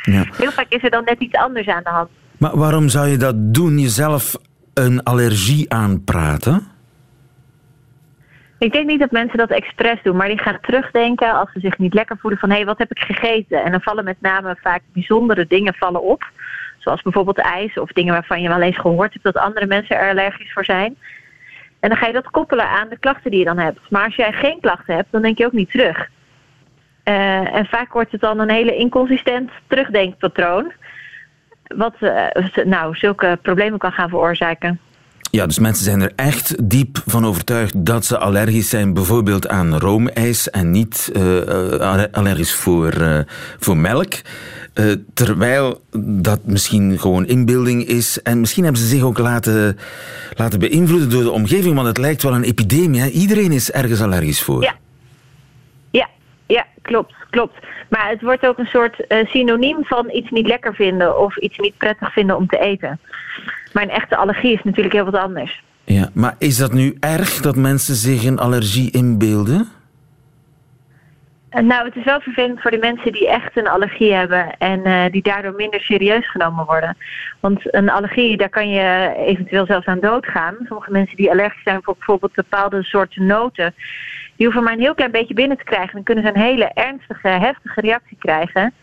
Ja. 0.02 0.24
Heel 0.38 0.52
vaak 0.52 0.70
is 0.70 0.84
er 0.84 0.90
dan 0.90 1.04
net 1.04 1.20
iets 1.20 1.36
anders 1.36 1.68
aan 1.68 1.84
de 1.84 1.90
hand. 1.90 2.10
Maar 2.38 2.58
waarom 2.58 2.90
zou 2.90 3.08
je 3.08 3.18
dat 3.18 3.36
doen? 3.38 3.80
Jezelf 3.80 4.36
een 4.74 5.04
allergie 5.04 5.74
aanpraten? 5.74 6.68
Ik 8.60 8.72
denk 8.72 8.88
niet 8.88 9.00
dat 9.00 9.12
mensen 9.12 9.38
dat 9.38 9.50
expres 9.50 10.00
doen, 10.04 10.16
maar 10.16 10.28
die 10.28 10.42
gaan 10.42 10.58
terugdenken 10.62 11.34
als 11.34 11.52
ze 11.54 11.60
zich 11.60 11.78
niet 11.78 11.94
lekker 11.94 12.18
voelen 12.18 12.40
van 12.40 12.50
hé, 12.50 12.56
hey, 12.56 12.66
wat 12.66 12.78
heb 12.78 12.92
ik 12.92 13.00
gegeten? 13.00 13.64
En 13.64 13.72
dan 13.72 13.82
vallen 13.82 14.04
met 14.04 14.22
name 14.22 14.58
vaak 14.62 14.82
bijzondere 14.94 15.46
dingen 15.48 15.74
vallen 15.74 16.02
op. 16.02 16.32
Zoals 16.78 17.02
bijvoorbeeld 17.02 17.38
ijs 17.38 17.78
of 17.78 17.92
dingen 17.92 18.14
waarvan 18.14 18.42
je 18.42 18.48
wel 18.48 18.62
eens 18.62 18.78
gehoord 18.80 19.14
hebt 19.14 19.26
dat 19.26 19.38
andere 19.38 19.66
mensen 19.66 19.98
er 19.98 20.10
allergisch 20.10 20.54
voor 20.54 20.66
zijn. 20.66 20.98
En 21.86 21.92
dan 21.92 22.00
ga 22.00 22.08
je 22.08 22.14
dat 22.14 22.30
koppelen 22.30 22.70
aan 22.70 22.90
de 22.90 22.98
klachten 23.00 23.32
die 23.32 23.40
je 23.40 23.46
dan 23.46 23.58
hebt. 23.58 23.80
Maar 23.90 24.06
als 24.06 24.16
jij 24.16 24.32
geen 24.32 24.60
klachten 24.60 24.96
hebt, 24.96 25.12
dan 25.12 25.22
denk 25.22 25.38
je 25.38 25.46
ook 25.46 25.52
niet 25.52 25.72
terug. 25.72 26.10
Eh, 27.04 27.56
en 27.56 27.66
vaak 27.66 27.94
wordt 27.94 28.12
het 28.12 28.22
dan 28.22 28.40
een 28.40 28.50
hele 28.50 28.76
inconsistent 28.76 29.52
terugdenkpatroon. 29.68 30.72
Wat 31.64 31.96
eh, 32.00 32.66
nou, 32.66 32.96
zulke 32.96 33.40
problemen 33.42 33.80
kan 33.80 33.92
gaan 33.92 34.10
veroorzaken. 34.10 34.80
Ja, 35.36 35.46
dus 35.46 35.60
mensen 35.60 35.84
zijn 35.84 36.02
er 36.02 36.12
echt 36.16 36.70
diep 36.70 37.02
van 37.06 37.26
overtuigd 37.26 37.86
dat 37.86 38.06
ze 38.06 38.18
allergisch 38.18 38.70
zijn, 38.70 38.94
bijvoorbeeld 38.94 39.48
aan 39.48 39.78
roomijs 39.78 40.50
en 40.50 40.72
niet 40.72 41.12
eh, 41.14 41.82
eh, 41.82 42.04
allergisch 42.12 42.54
voor, 42.54 42.92
eh, 42.92 43.20
voor 43.60 43.78
melk. 43.78 44.14
Terwijl 45.14 45.82
dat 46.00 46.40
misschien 46.46 47.00
gewoon 47.00 47.26
inbeelding 47.26 47.86
is. 47.86 48.22
En 48.22 48.40
misschien 48.40 48.64
hebben 48.64 48.82
ze 48.82 48.88
zich 48.88 49.04
ook 49.04 49.18
laten, 49.18 49.78
laten 50.36 50.60
beïnvloeden 50.60 51.10
door 51.10 51.24
de 51.24 51.32
omgeving, 51.32 51.76
want 51.76 51.88
het 51.88 51.98
lijkt 51.98 52.24
wel 52.24 52.34
een 52.34 52.44
epidemie. 52.44 53.02
Hè? 53.02 53.08
Iedereen 53.08 53.52
is 53.52 53.72
ergens 53.72 54.02
allergisch 54.02 54.44
voor. 54.44 54.62
Ja. 54.62 54.74
Ja, 55.92 56.10
ja, 56.46 56.66
klopt, 56.82 57.14
klopt. 57.30 57.56
Maar 57.90 58.10
het 58.10 58.22
wordt 58.22 58.46
ook 58.46 58.58
een 58.58 58.66
soort 58.66 59.06
synoniem 59.08 59.86
van 59.86 60.10
iets 60.12 60.30
niet 60.30 60.48
lekker 60.48 60.76
vinden 60.76 61.20
of 61.20 61.38
iets 61.38 61.58
niet 61.58 61.78
prettig 61.78 62.14
vinden 62.14 62.38
om 62.38 62.48
te 62.48 62.60
eten. 62.60 63.00
Maar 63.76 63.84
een 63.84 63.90
echte 63.90 64.16
allergie 64.16 64.54
is 64.54 64.64
natuurlijk 64.64 64.96
heel 64.96 65.06
wat 65.06 65.16
anders. 65.16 65.64
Ja, 65.84 66.10
maar 66.14 66.36
is 66.38 66.58
dat 66.58 66.74
nu 66.74 66.98
erg 67.00 67.42
dat 67.42 67.56
mensen 67.56 67.96
zich 67.96 68.26
een 68.26 68.40
allergie 68.40 68.92
inbeelden? 68.92 69.68
En 71.50 71.66
nou, 71.66 71.86
het 71.86 71.96
is 71.96 72.04
wel 72.04 72.20
vervelend 72.20 72.62
voor 72.62 72.72
de 72.72 72.78
mensen 72.78 73.12
die 73.12 73.30
echt 73.30 73.58
een 73.58 73.68
allergie 73.68 74.14
hebben 74.14 74.58
en 74.58 74.84
eh, 74.84 75.12
die 75.12 75.22
daardoor 75.22 75.54
minder 75.54 75.82
serieus 75.82 76.32
genomen 76.32 76.66
worden. 76.66 76.98
Want 77.40 77.74
een 77.74 77.90
allergie, 77.90 78.38
daar 78.38 78.50
kan 78.50 78.70
je 78.70 79.14
eventueel 79.18 79.66
zelfs 79.66 79.86
aan 79.86 80.00
doodgaan. 80.00 80.56
Sommige 80.68 80.92
mensen 80.92 81.18
die 81.18 81.32
allergisch 81.32 81.64
zijn 81.64 81.80
voor 81.84 81.96
bijvoorbeeld 81.98 82.34
bepaalde 82.34 82.84
soorten 82.84 83.26
noten, 83.26 83.74
die 84.36 84.46
hoeven 84.46 84.64
maar 84.64 84.74
een 84.74 84.80
heel 84.80 84.96
klein 84.96 85.12
beetje 85.12 85.34
binnen 85.34 85.58
te 85.58 85.64
krijgen. 85.64 85.94
Dan 85.94 86.04
kunnen 86.04 86.24
ze 86.24 86.30
een 86.30 86.42
hele 86.42 86.72
ernstige, 86.74 87.28
heftige 87.28 87.82
reactie 87.82 88.18
krijgen 88.20 88.74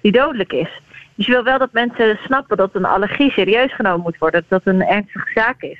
die 0.00 0.12
dodelijk 0.12 0.52
is. 0.52 0.80
Dus 1.14 1.26
je 1.26 1.32
wil 1.32 1.42
wel 1.42 1.58
dat 1.58 1.72
mensen 1.72 2.18
snappen 2.24 2.56
dat 2.56 2.70
een 2.72 2.84
allergie 2.84 3.30
serieus 3.30 3.74
genomen 3.74 4.00
moet 4.00 4.18
worden, 4.18 4.44
dat 4.48 4.64
het 4.64 4.74
een 4.74 4.86
ernstige 4.86 5.30
zaak 5.34 5.62
is. 5.62 5.78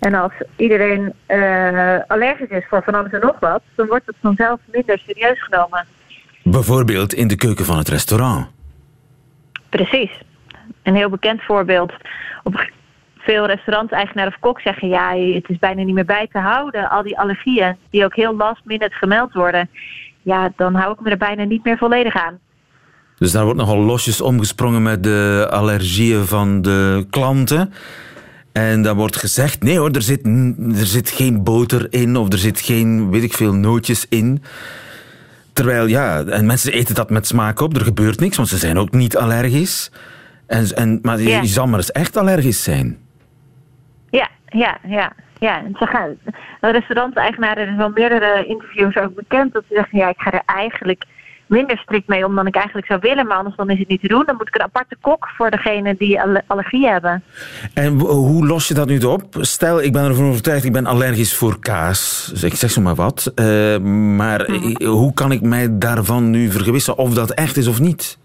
En 0.00 0.14
als 0.14 0.32
iedereen 0.56 1.12
eh, 1.26 1.98
allergisch 2.06 2.48
is 2.48 2.64
voor 2.68 2.82
van 2.82 2.94
alles 2.94 3.12
en 3.12 3.20
nog 3.20 3.38
wat, 3.40 3.62
dan 3.74 3.86
wordt 3.86 4.06
het 4.06 4.16
vanzelf 4.20 4.60
minder 4.64 4.98
serieus 4.98 5.42
genomen. 5.42 5.86
Bijvoorbeeld 6.42 7.14
in 7.14 7.28
de 7.28 7.36
keuken 7.36 7.64
van 7.64 7.78
het 7.78 7.88
restaurant. 7.88 8.46
Precies. 9.68 10.10
Een 10.82 10.94
heel 10.94 11.08
bekend 11.08 11.42
voorbeeld. 11.42 11.92
Op 12.42 12.70
veel 13.18 13.46
restauranteigenaren 13.46 14.32
of 14.32 14.38
kok 14.40 14.60
zeggen, 14.60 14.88
ja, 14.88 15.16
het 15.16 15.48
is 15.48 15.58
bijna 15.58 15.82
niet 15.82 15.94
meer 15.94 16.04
bij 16.04 16.28
te 16.32 16.38
houden. 16.38 16.90
Al 16.90 17.02
die 17.02 17.18
allergieën, 17.18 17.76
die 17.90 18.04
ook 18.04 18.14
heel 18.14 18.36
last 18.36 18.64
minute 18.64 18.94
gemeld 18.94 19.32
worden. 19.32 19.70
Ja, 20.22 20.52
dan 20.56 20.74
hou 20.74 20.92
ik 20.92 21.00
me 21.00 21.10
er 21.10 21.16
bijna 21.16 21.44
niet 21.44 21.64
meer 21.64 21.78
volledig 21.78 22.14
aan. 22.14 22.38
Dus 23.22 23.32
daar 23.32 23.44
wordt 23.44 23.58
nogal 23.58 23.78
losjes 23.78 24.20
omgesprongen 24.20 24.82
met 24.82 25.02
de 25.02 25.48
allergieën 25.50 26.24
van 26.26 26.62
de 26.62 27.06
klanten. 27.10 27.72
En 28.52 28.82
dan 28.82 28.96
wordt 28.96 29.16
gezegd, 29.16 29.62
nee 29.62 29.78
hoor, 29.78 29.90
er 29.90 30.02
zit, 30.02 30.26
er 30.76 30.86
zit 30.86 31.10
geen 31.10 31.42
boter 31.42 31.86
in 31.90 32.16
of 32.16 32.32
er 32.32 32.38
zit 32.38 32.60
geen, 32.60 33.10
weet 33.10 33.22
ik 33.22 33.32
veel, 33.32 33.54
nootjes 33.54 34.06
in. 34.08 34.42
Terwijl, 35.52 35.86
ja, 35.86 36.24
en 36.24 36.46
mensen 36.46 36.72
eten 36.72 36.94
dat 36.94 37.10
met 37.10 37.26
smaak 37.26 37.60
op, 37.60 37.76
er 37.76 37.84
gebeurt 37.84 38.20
niks, 38.20 38.36
want 38.36 38.48
ze 38.48 38.56
zijn 38.56 38.78
ook 38.78 38.90
niet 38.90 39.16
allergisch. 39.16 39.90
En, 40.46 40.66
en, 40.74 40.98
maar 41.02 41.20
Ja. 41.20 41.40
je 41.40 41.46
zal 41.46 41.66
maar 41.66 41.78
eens 41.78 41.92
echt 41.92 42.16
allergisch 42.16 42.62
zijn. 42.62 42.98
Ja, 44.10 44.28
ja, 44.46 44.78
ja. 44.86 45.12
Ja, 45.38 45.58
en 45.64 45.74
ze 45.78 45.86
gaan, 45.86 46.16
de 46.60 46.70
restauranteigenaren, 46.70 47.64
zijn 47.64 47.76
wel 47.76 47.90
meerdere 47.94 48.44
interviews 48.46 48.96
ook 48.96 49.14
bekend, 49.14 49.52
dat 49.52 49.64
ze 49.68 49.74
zeggen, 49.74 49.98
ja, 49.98 50.08
ik 50.08 50.20
ga 50.20 50.32
er 50.32 50.42
eigenlijk 50.46 51.04
minder 51.52 51.78
strikt 51.78 52.08
mee 52.08 52.24
om 52.26 52.34
dan 52.34 52.46
ik 52.46 52.54
eigenlijk 52.54 52.86
zou 52.86 53.00
willen, 53.00 53.26
maar 53.26 53.36
anders 53.36 53.56
dan 53.56 53.70
is 53.70 53.78
het 53.78 53.88
niet 53.88 54.00
te 54.00 54.08
doen. 54.08 54.22
Dan 54.26 54.36
moet 54.36 54.48
ik 54.48 54.54
een 54.54 54.62
aparte 54.62 54.96
kok 55.00 55.28
voor 55.36 55.50
degene 55.50 55.94
die 55.98 56.20
alle- 56.20 56.42
allergie 56.46 56.86
hebben. 56.88 57.22
En 57.74 57.98
hoe 58.00 58.46
los 58.46 58.68
je 58.68 58.74
dat 58.74 58.86
nu 58.88 58.98
op? 59.00 59.24
Stel, 59.40 59.82
ik 59.82 59.92
ben 59.92 60.04
ervan 60.04 60.24
overtuigd, 60.28 60.64
ik 60.64 60.72
ben 60.72 60.86
allergisch 60.86 61.36
voor 61.36 61.58
kaas. 61.60 62.28
Dus 62.32 62.42
ik 62.42 62.54
zeg 62.54 62.70
zo 62.70 62.80
maar 62.80 62.94
wat. 62.94 63.32
Eh, 63.34 63.78
maar 64.16 64.40
eh, 64.40 64.88
hoe 64.88 65.14
kan 65.14 65.32
ik 65.32 65.40
mij 65.42 65.68
daarvan 65.70 66.30
nu 66.30 66.50
vergewissen 66.50 66.96
of 66.98 67.14
dat 67.14 67.30
echt 67.30 67.56
is 67.56 67.66
of 67.68 67.80
niet? 67.80 68.18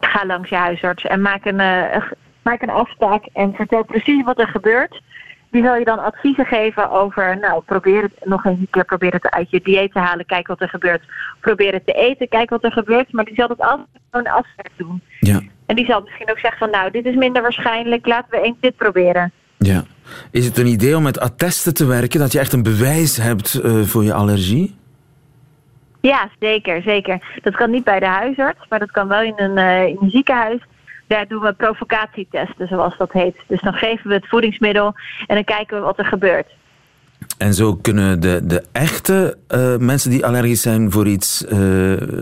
Ga 0.00 0.26
langs 0.26 0.48
je 0.48 0.56
huisarts 0.56 1.04
en 1.04 1.20
maak 1.20 1.44
een, 1.44 1.60
eh, 1.60 2.02
maak 2.42 2.62
een 2.62 2.70
afspraak 2.70 3.24
en 3.32 3.52
vertel 3.54 3.84
precies 3.84 4.24
wat 4.24 4.38
er 4.38 4.48
gebeurt. 4.48 5.00
Die 5.56 5.64
zal 5.64 5.76
je 5.76 5.84
dan 5.84 5.98
adviezen 5.98 6.46
geven 6.46 6.90
over, 6.90 7.38
nou, 7.40 7.62
probeer 7.62 8.02
het 8.02 8.12
nog 8.24 8.44
eens 8.44 8.58
een 8.58 8.68
keer 8.70 8.84
probeer 8.84 9.12
het 9.12 9.30
uit 9.30 9.50
je 9.50 9.60
dieet 9.62 9.92
te 9.92 9.98
halen, 9.98 10.26
kijk 10.26 10.46
wat 10.46 10.60
er 10.60 10.68
gebeurt. 10.68 11.02
Probeer 11.40 11.72
het 11.72 11.86
te 11.86 11.92
eten, 11.92 12.28
kijk 12.28 12.50
wat 12.50 12.64
er 12.64 12.72
gebeurt. 12.72 13.12
Maar 13.12 13.24
die 13.24 13.34
zal 13.34 13.48
het 13.48 13.60
altijd 13.60 13.86
gewoon 14.10 14.26
afspraak 14.26 14.70
doen. 14.76 15.02
Ja. 15.20 15.40
En 15.66 15.76
die 15.76 15.86
zal 15.86 16.00
misschien 16.00 16.30
ook 16.30 16.38
zeggen 16.38 16.58
van, 16.58 16.70
nou, 16.70 16.90
dit 16.90 17.04
is 17.04 17.14
minder 17.14 17.42
waarschijnlijk, 17.42 18.06
laten 18.06 18.30
we 18.30 18.46
eens 18.46 18.56
dit 18.60 18.76
proberen. 18.76 19.32
Ja. 19.58 19.84
Is 20.30 20.46
het 20.46 20.58
een 20.58 20.66
idee 20.66 20.96
om 20.96 21.02
met 21.02 21.20
attesten 21.20 21.74
te 21.74 21.86
werken, 21.86 22.20
dat 22.20 22.32
je 22.32 22.38
echt 22.38 22.52
een 22.52 22.62
bewijs 22.62 23.16
hebt 23.16 23.54
eh, 23.54 23.80
voor 23.82 24.04
je 24.04 24.14
allergie? 24.14 24.76
Ja, 26.00 26.28
zeker, 26.40 26.82
zeker. 26.82 27.38
Dat 27.42 27.56
kan 27.56 27.70
niet 27.70 27.84
bij 27.84 28.00
de 28.00 28.06
huisarts, 28.06 28.66
maar 28.68 28.78
dat 28.78 28.90
kan 28.90 29.08
wel 29.08 29.22
in 29.22 29.34
een, 29.36 29.58
eh, 29.58 29.86
in 29.86 29.98
een 30.00 30.10
ziekenhuis. 30.10 30.60
Daar 31.06 31.28
doen 31.28 31.40
we 31.40 31.52
provocatietesten, 31.52 32.68
zoals 32.68 32.96
dat 32.96 33.12
heet. 33.12 33.36
Dus 33.46 33.60
dan 33.60 33.72
geven 33.72 34.08
we 34.08 34.14
het 34.14 34.28
voedingsmiddel 34.28 34.94
en 35.26 35.34
dan 35.34 35.44
kijken 35.44 35.76
we 35.76 35.82
wat 35.82 35.98
er 35.98 36.04
gebeurt. 36.04 36.46
En 37.38 37.54
zo 37.54 37.74
kunnen 37.74 38.20
de, 38.20 38.40
de 38.44 38.62
echte 38.72 39.36
eh, 39.48 39.76
mensen 39.76 40.10
die 40.10 40.26
allergisch 40.26 40.60
zijn 40.60 40.92
voor 40.92 41.06
iets 41.06 41.44
eh, 41.44 41.58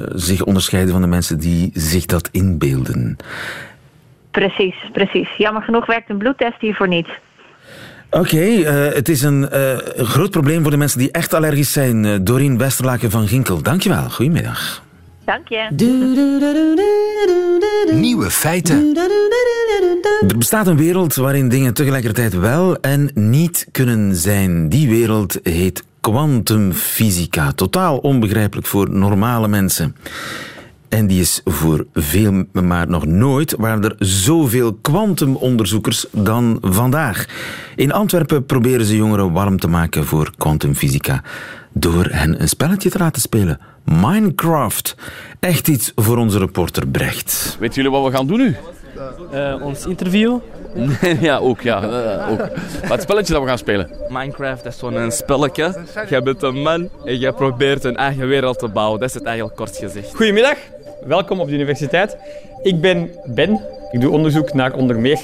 zich 0.09 0.43
onderscheiden 0.43 0.93
van 0.93 1.01
de 1.01 1.07
mensen 1.07 1.39
die 1.39 1.71
zich 1.73 2.07
dat 2.07 2.29
inbeelden. 2.33 3.17
Precies, 4.31 4.75
precies. 4.93 5.29
Jammer 5.37 5.63
genoeg 5.63 5.87
werkt 5.87 6.11
een 6.11 6.19
bloedtest 6.19 6.61
hiervoor 6.61 6.89
niet. 6.89 7.09
Oké, 8.11 8.39
eh, 8.39 8.95
het 8.95 9.09
is 9.09 9.23
een 9.23 9.49
groot 9.97 10.31
probleem 10.31 10.63
voor 10.63 10.71
de 10.71 10.77
mensen 10.77 10.99
die 10.99 11.11
echt 11.11 11.35
allergisch 11.35 11.73
zijn. 11.73 12.25
Doreen 12.25 12.59
Westerlaken 12.59 13.11
van 13.11 13.29
Ginkel, 13.29 13.63
dankjewel. 13.63 14.11
Goedemiddag. 14.11 14.84
Dank 15.25 15.49
je. 15.49 15.67
Nieuwe 17.93 18.31
feiten. 18.31 18.97
Er 20.29 20.39
bestaat 20.39 20.67
een 20.67 20.77
wereld 20.77 21.15
waarin 21.15 21.49
dingen 21.49 21.75
tegelijkertijd 21.75 22.35
wel 22.39 22.81
en 22.81 23.11
niet 23.15 23.69
kunnen 23.73 24.17
zijn. 24.17 24.69
Die 24.69 24.89
wereld 24.89 25.39
heet 25.43 25.85
kwantumfysica. 26.01 27.53
Totaal 27.53 27.99
onbegrijpelijk 27.99 28.67
voor 28.67 28.91
normale 28.91 29.49
mensen. 29.49 29.97
En 30.89 31.07
die 31.07 31.21
is 31.21 31.41
voor 31.45 31.87
veel, 31.95 32.45
maar 32.53 32.89
nog 32.89 33.07
nooit, 33.07 33.55
waren 33.59 33.85
er 33.85 33.97
zoveel 33.99 34.75
kwantumonderzoekers 34.75 36.07
dan 36.11 36.59
vandaag. 36.61 37.27
In 37.77 37.93
Antwerpen 37.93 38.47
proberen 38.47 38.87
ze 38.87 38.97
jongeren 38.97 39.33
warm 39.33 39.59
te 39.59 39.69
maken 39.69 40.05
voor 40.05 40.31
kwantumfysica 40.37 41.23
door 41.75 42.09
hen 42.11 42.41
een 42.41 42.49
spelletje 42.49 42.91
te 42.91 42.99
laten 42.99 43.21
spelen. 43.21 43.59
Minecraft. 43.85 44.97
Echt 45.41 45.69
iets 45.69 45.93
voor 45.97 46.17
onze 46.17 46.39
reporter 46.39 46.89
Brecht. 46.89 47.57
Weet 47.61 47.75
jullie 47.75 47.91
wat 47.91 48.05
we 48.05 48.11
gaan 48.11 48.27
doen 48.27 48.39
nu? 48.39 48.57
Eh, 49.33 49.63
ons 49.63 49.87
interview. 49.87 50.39
ja, 51.21 51.37
ook. 51.37 51.61
Ja, 51.61 51.83
eh, 51.83 52.31
ook. 52.31 52.39
Maar 52.83 52.91
het 52.91 53.03
spelletje 53.03 53.33
dat 53.33 53.43
we 53.43 53.49
gaan 53.49 53.59
spelen. 53.59 53.91
Minecraft 54.09 54.65
is 54.65 54.79
zo'n 54.79 55.11
spelletje. 55.11 55.75
Jij 56.09 56.23
bent 56.23 56.43
een 56.43 56.63
man 56.63 56.89
en 57.05 57.19
jij 57.19 57.33
probeert 57.33 57.85
een 57.85 57.97
eigen 57.97 58.29
wereld 58.29 58.59
te 58.59 58.69
bouwen. 58.69 59.01
Dat 59.01 59.09
is 59.09 59.15
het 59.15 59.25
eigenlijk 59.25 59.57
kort 59.57 59.77
gezegd. 59.77 60.15
Goedemiddag, 60.15 60.57
welkom 61.07 61.41
op 61.41 61.49
de 61.49 61.55
universiteit. 61.55 62.17
Ik 62.63 62.81
ben 62.81 63.11
Ben. 63.25 63.61
Ik 63.91 64.01
doe 64.01 64.11
onderzoek 64.11 64.53
naar 64.53 64.73
onder 64.73 64.99
meer 64.99 65.19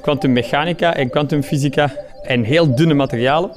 kwantummechanica 0.00 0.94
en 0.94 1.10
kwantumfysica 1.10 1.92
en 2.22 2.42
heel 2.42 2.74
dunne 2.74 2.94
materialen. 2.94 3.50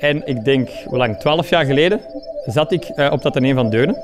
En 0.00 0.26
ik 0.26 0.44
denk, 0.44 0.68
hoe 0.84 0.98
lang? 0.98 1.16
12 1.16 1.50
jaar 1.50 1.64
geleden 1.64 2.00
zat 2.46 2.72
ik 2.72 2.84
eh, 2.84 3.12
op 3.12 3.22
dat 3.22 3.32
toneel 3.32 3.54
van 3.54 3.70
Deurne. 3.70 3.96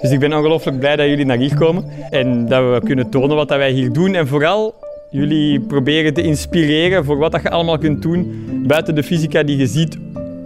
Dus 0.00 0.10
ik 0.10 0.18
ben 0.18 0.32
ongelooflijk 0.32 0.78
blij 0.78 0.96
dat 0.96 1.06
jullie 1.06 1.24
naar 1.24 1.36
hier 1.36 1.54
komen 1.54 1.84
en 2.10 2.48
dat 2.48 2.72
we 2.72 2.80
kunnen 2.84 3.10
tonen 3.10 3.36
wat 3.36 3.48
dat 3.48 3.58
wij 3.58 3.70
hier 3.70 3.92
doen. 3.92 4.14
En 4.14 4.26
vooral 4.26 4.74
jullie 5.10 5.60
proberen 5.60 6.14
te 6.14 6.22
inspireren 6.22 7.04
voor 7.04 7.16
wat 7.16 7.32
dat 7.32 7.42
je 7.42 7.50
allemaal 7.50 7.78
kunt 7.78 8.02
doen 8.02 8.44
buiten 8.66 8.94
de 8.94 9.02
fysica 9.02 9.42
die 9.42 9.56
je 9.56 9.66
ziet 9.66 9.98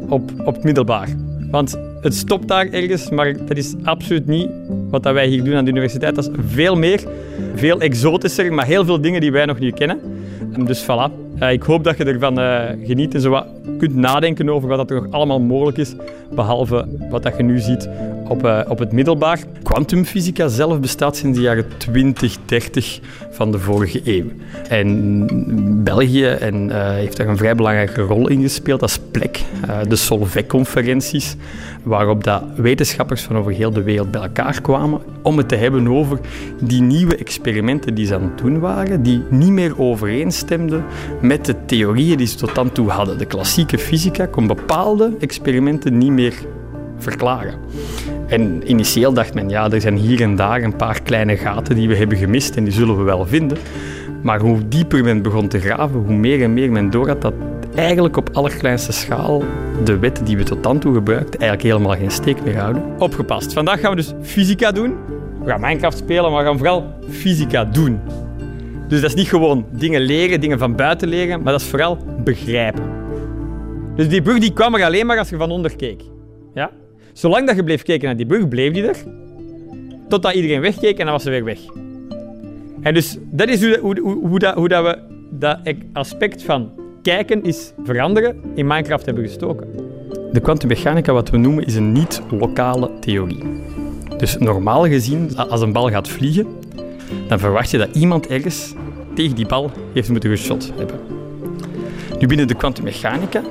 op, 0.09 0.31
op 0.45 0.55
het 0.55 0.65
middelbaar. 0.65 1.09
Want 1.51 1.79
het 2.01 2.15
stopt 2.15 2.49
daar 2.49 2.69
ergens, 2.71 3.11
maar 3.11 3.47
dat 3.47 3.57
is 3.57 3.75
absoluut 3.83 4.27
niet 4.27 4.49
wat 4.91 5.03
dat 5.03 5.15
wij 5.15 5.27
hier 5.27 5.45
doen 5.45 5.55
aan 5.55 5.65
de 5.65 5.71
universiteit. 5.71 6.15
Dat 6.15 6.25
is 6.25 6.31
veel 6.47 6.77
meer, 6.77 7.01
veel 7.55 7.81
exotischer, 7.81 8.53
maar 8.53 8.67
heel 8.67 8.85
veel 8.85 9.01
dingen 9.01 9.21
die 9.21 9.33
wij 9.33 9.45
nog 9.45 9.59
niet 9.59 9.75
kennen. 9.75 10.01
Dus 10.65 10.83
voilà. 10.83 11.27
Eh, 11.39 11.53
ik 11.53 11.63
hoop 11.63 11.85
dat 11.85 11.97
je 11.97 12.05
ervan 12.05 12.41
eh, 12.41 12.61
geniet 12.85 13.15
en 13.15 13.21
zo 13.21 13.43
kunt 13.79 13.95
nadenken 13.95 14.49
over 14.49 14.69
wat 14.69 14.79
dat 14.79 14.91
er 14.91 15.03
nog 15.03 15.13
allemaal 15.13 15.41
mogelijk 15.41 15.77
is, 15.79 15.95
behalve 16.35 16.87
wat 17.11 17.23
dat 17.23 17.37
je 17.37 17.43
nu 17.43 17.59
ziet 17.59 17.89
op, 18.29 18.45
eh, 18.45 18.61
op 18.69 18.79
het 18.79 18.93
middelbaar. 18.93 19.39
Quantumfysica 19.63 20.49
zelf 20.49 20.81
bestaat 20.81 21.17
sinds 21.17 21.39
de 21.39 21.45
jaren 21.45 21.67
20, 21.77 22.37
30 22.45 23.01
van 23.31 23.53
de 23.53 23.59
vorige 23.59 24.01
eeuw. 24.05 24.25
En 24.69 25.85
België 25.85 26.27
en, 26.27 26.71
heeft 26.95 27.17
daar 27.17 27.29
een 27.29 27.37
vrij 27.37 27.55
belangrijke 27.55 28.03
rol 28.03 28.29
in 28.29 28.41
gespeeld 28.41 28.83
als 28.83 28.99
plek. 29.11 29.41
De 29.89 29.97
Solvay-conferenties, 29.97 31.37
waarop 31.83 32.25
dat 32.25 32.43
wetenschappers 32.57 33.23
van 33.23 33.37
over 33.37 33.53
heel 33.53 33.73
de 33.73 33.83
wereld 33.83 34.11
bij 34.11 34.21
elkaar 34.21 34.61
kwamen 34.61 35.01
om 35.23 35.37
het 35.37 35.49
te 35.49 35.57
hebben 35.57 35.89
over 35.89 36.19
die 36.61 36.83
nieuwe 36.83 37.17
experimenten 37.17 37.95
die 37.95 38.07
ze 38.07 38.15
aan 38.15 38.23
het 38.23 38.39
doen 38.39 38.59
waren, 38.59 39.03
die 39.03 39.23
niet 39.31 39.51
meer 39.51 39.79
met 41.21 41.45
de 41.45 41.55
theorieën 41.67 42.17
die 42.17 42.27
ze 42.27 42.37
tot 42.37 42.55
dan 42.55 42.73
toe 42.73 42.91
hadden. 42.91 43.19
De 43.19 43.27
klassieke 43.27 43.79
fysica 43.79 44.27
kon 44.27 44.47
bepaalde 44.47 45.13
experimenten 45.21 45.99
niet 45.99 46.11
meer 46.11 46.35
verklaren. 46.99 47.55
En 48.27 48.71
initieel 48.71 49.13
dacht 49.13 49.35
men, 49.35 49.49
ja, 49.49 49.71
er 49.71 49.81
zijn 49.81 49.97
hier 49.97 50.21
en 50.21 50.37
daar 50.37 50.63
een 50.63 50.77
paar 50.77 51.03
kleine 51.03 51.37
gaten 51.37 51.75
die 51.75 51.89
we 51.89 51.97
hebben 51.97 52.19
gemist 52.19 52.57
en 52.57 52.65
die 52.65 52.73
zullen 52.73 52.97
we 52.97 53.03
wel 53.03 53.27
vinden. 53.27 53.59
Maar 54.23 54.41
hoe 54.41 54.69
dieper 54.69 55.05
men 55.05 55.23
begon 55.23 55.49
te 55.49 55.61
graven, 55.61 56.01
hoe 56.01 56.17
meer 56.17 56.43
en 56.43 56.53
meer 56.53 56.73
men 56.73 56.91
doorhad 56.91 57.23
dat 57.23 57.35
eigenlijk 57.75 58.17
op 58.17 58.31
allerkleinste 58.33 58.93
schaal 58.93 59.45
de 59.85 59.99
wetten 59.99 60.25
die 60.25 60.37
we 60.37 60.43
tot 60.43 60.63
dan 60.63 60.79
toe 60.79 60.95
gebruikten 60.95 61.41
eigenlijk 61.41 61.63
helemaal 61.63 61.99
geen 61.99 62.11
steek 62.11 62.45
meer 62.45 62.59
houden. 62.59 62.83
Opgepast. 62.99 63.53
Vandaag 63.53 63.81
gaan 63.81 63.91
we 63.91 63.97
dus 63.97 64.13
fysica 64.23 64.73
doen. 64.73 64.95
We 65.43 65.51
gaan 65.51 65.61
Minecraft 65.61 65.99
spelen, 65.99 66.31
maar 66.31 66.41
we 66.41 66.49
gaan 66.49 66.59
vooral 66.59 66.95
fysica 67.11 67.65
doen. 67.65 68.01
Dus 68.89 69.01
dat 69.01 69.11
is 69.11 69.17
niet 69.17 69.29
gewoon 69.29 69.67
dingen 69.71 70.01
leren, 70.01 70.41
dingen 70.41 70.59
van 70.59 70.77
buiten 70.77 71.09
leren, 71.09 71.43
maar 71.43 71.53
dat 71.53 71.61
is 71.61 71.67
vooral 71.67 71.99
begrijpen. 72.25 72.85
Dus 73.97 74.09
die 74.09 74.23
brug 74.23 74.39
die 74.39 74.53
kwam 74.53 74.75
er 74.75 74.85
alleen 74.85 75.07
maar 75.07 75.19
als 75.19 75.29
je 75.29 75.37
van 75.37 75.51
onder 75.51 75.77
keek. 75.77 76.03
Ja? 76.55 76.71
Zolang 77.13 77.47
dat 77.47 77.57
je 77.57 77.65
bleef 77.65 77.83
kijken 77.83 78.07
naar 78.07 78.17
die 78.17 78.27
brug, 78.27 78.49
bleef 78.49 78.73
die 78.73 78.87
er. 78.87 78.97
Totdat 80.09 80.35
iedereen 80.35 80.61
wegkeek 80.61 80.99
en 80.99 81.05
dan 81.05 81.15
was 81.15 81.23
ze 81.23 81.31
weer 81.31 81.45
weg. 81.45 81.59
En 82.81 82.95
dus 82.95 83.19
dat 83.31 83.49
is 83.49 83.61
hoe, 83.61 83.79
hoe, 84.01 84.01
hoe, 84.01 84.39
dat, 84.39 84.55
hoe 84.55 84.69
dat 84.69 84.85
we 84.85 84.99
dat 85.31 85.59
aspect 85.93 86.43
van 86.43 86.71
kijken 87.03 87.43
is 87.43 87.73
veranderen 87.85 88.41
in 88.55 88.67
Minecraft 88.67 89.07
hebben 89.07 89.25
gestoken. 89.25 89.69
De 90.33 90.41
kwantummechanica, 90.41 91.13
wat 91.13 91.31
we 91.31 91.37
noemen, 91.37 91.65
is 91.65 91.75
een 91.75 91.93
niet-lokale 91.93 92.91
theorie. 93.01 93.43
Dus 94.17 94.37
normaal 94.39 94.87
gezien, 94.87 95.37
als 95.37 95.61
een 95.61 95.73
bal 95.73 95.91
gaat 95.91 96.09
vliegen, 96.09 96.47
dan 97.29 97.39
verwacht 97.39 97.71
je 97.71 97.79
dat 97.79 97.97
iemand 97.97 98.27
ergens 98.27 98.75
tegen 99.15 99.37
die 99.37 99.47
bal 99.47 99.71
heeft 99.93 100.11
moeten 100.11 100.31
geschot 100.31 100.73
hebben. 100.77 101.01
Nu 102.19 102.27
binnen 102.27 102.49
de 102.49 102.55
kwantummechanica, 102.55 103.43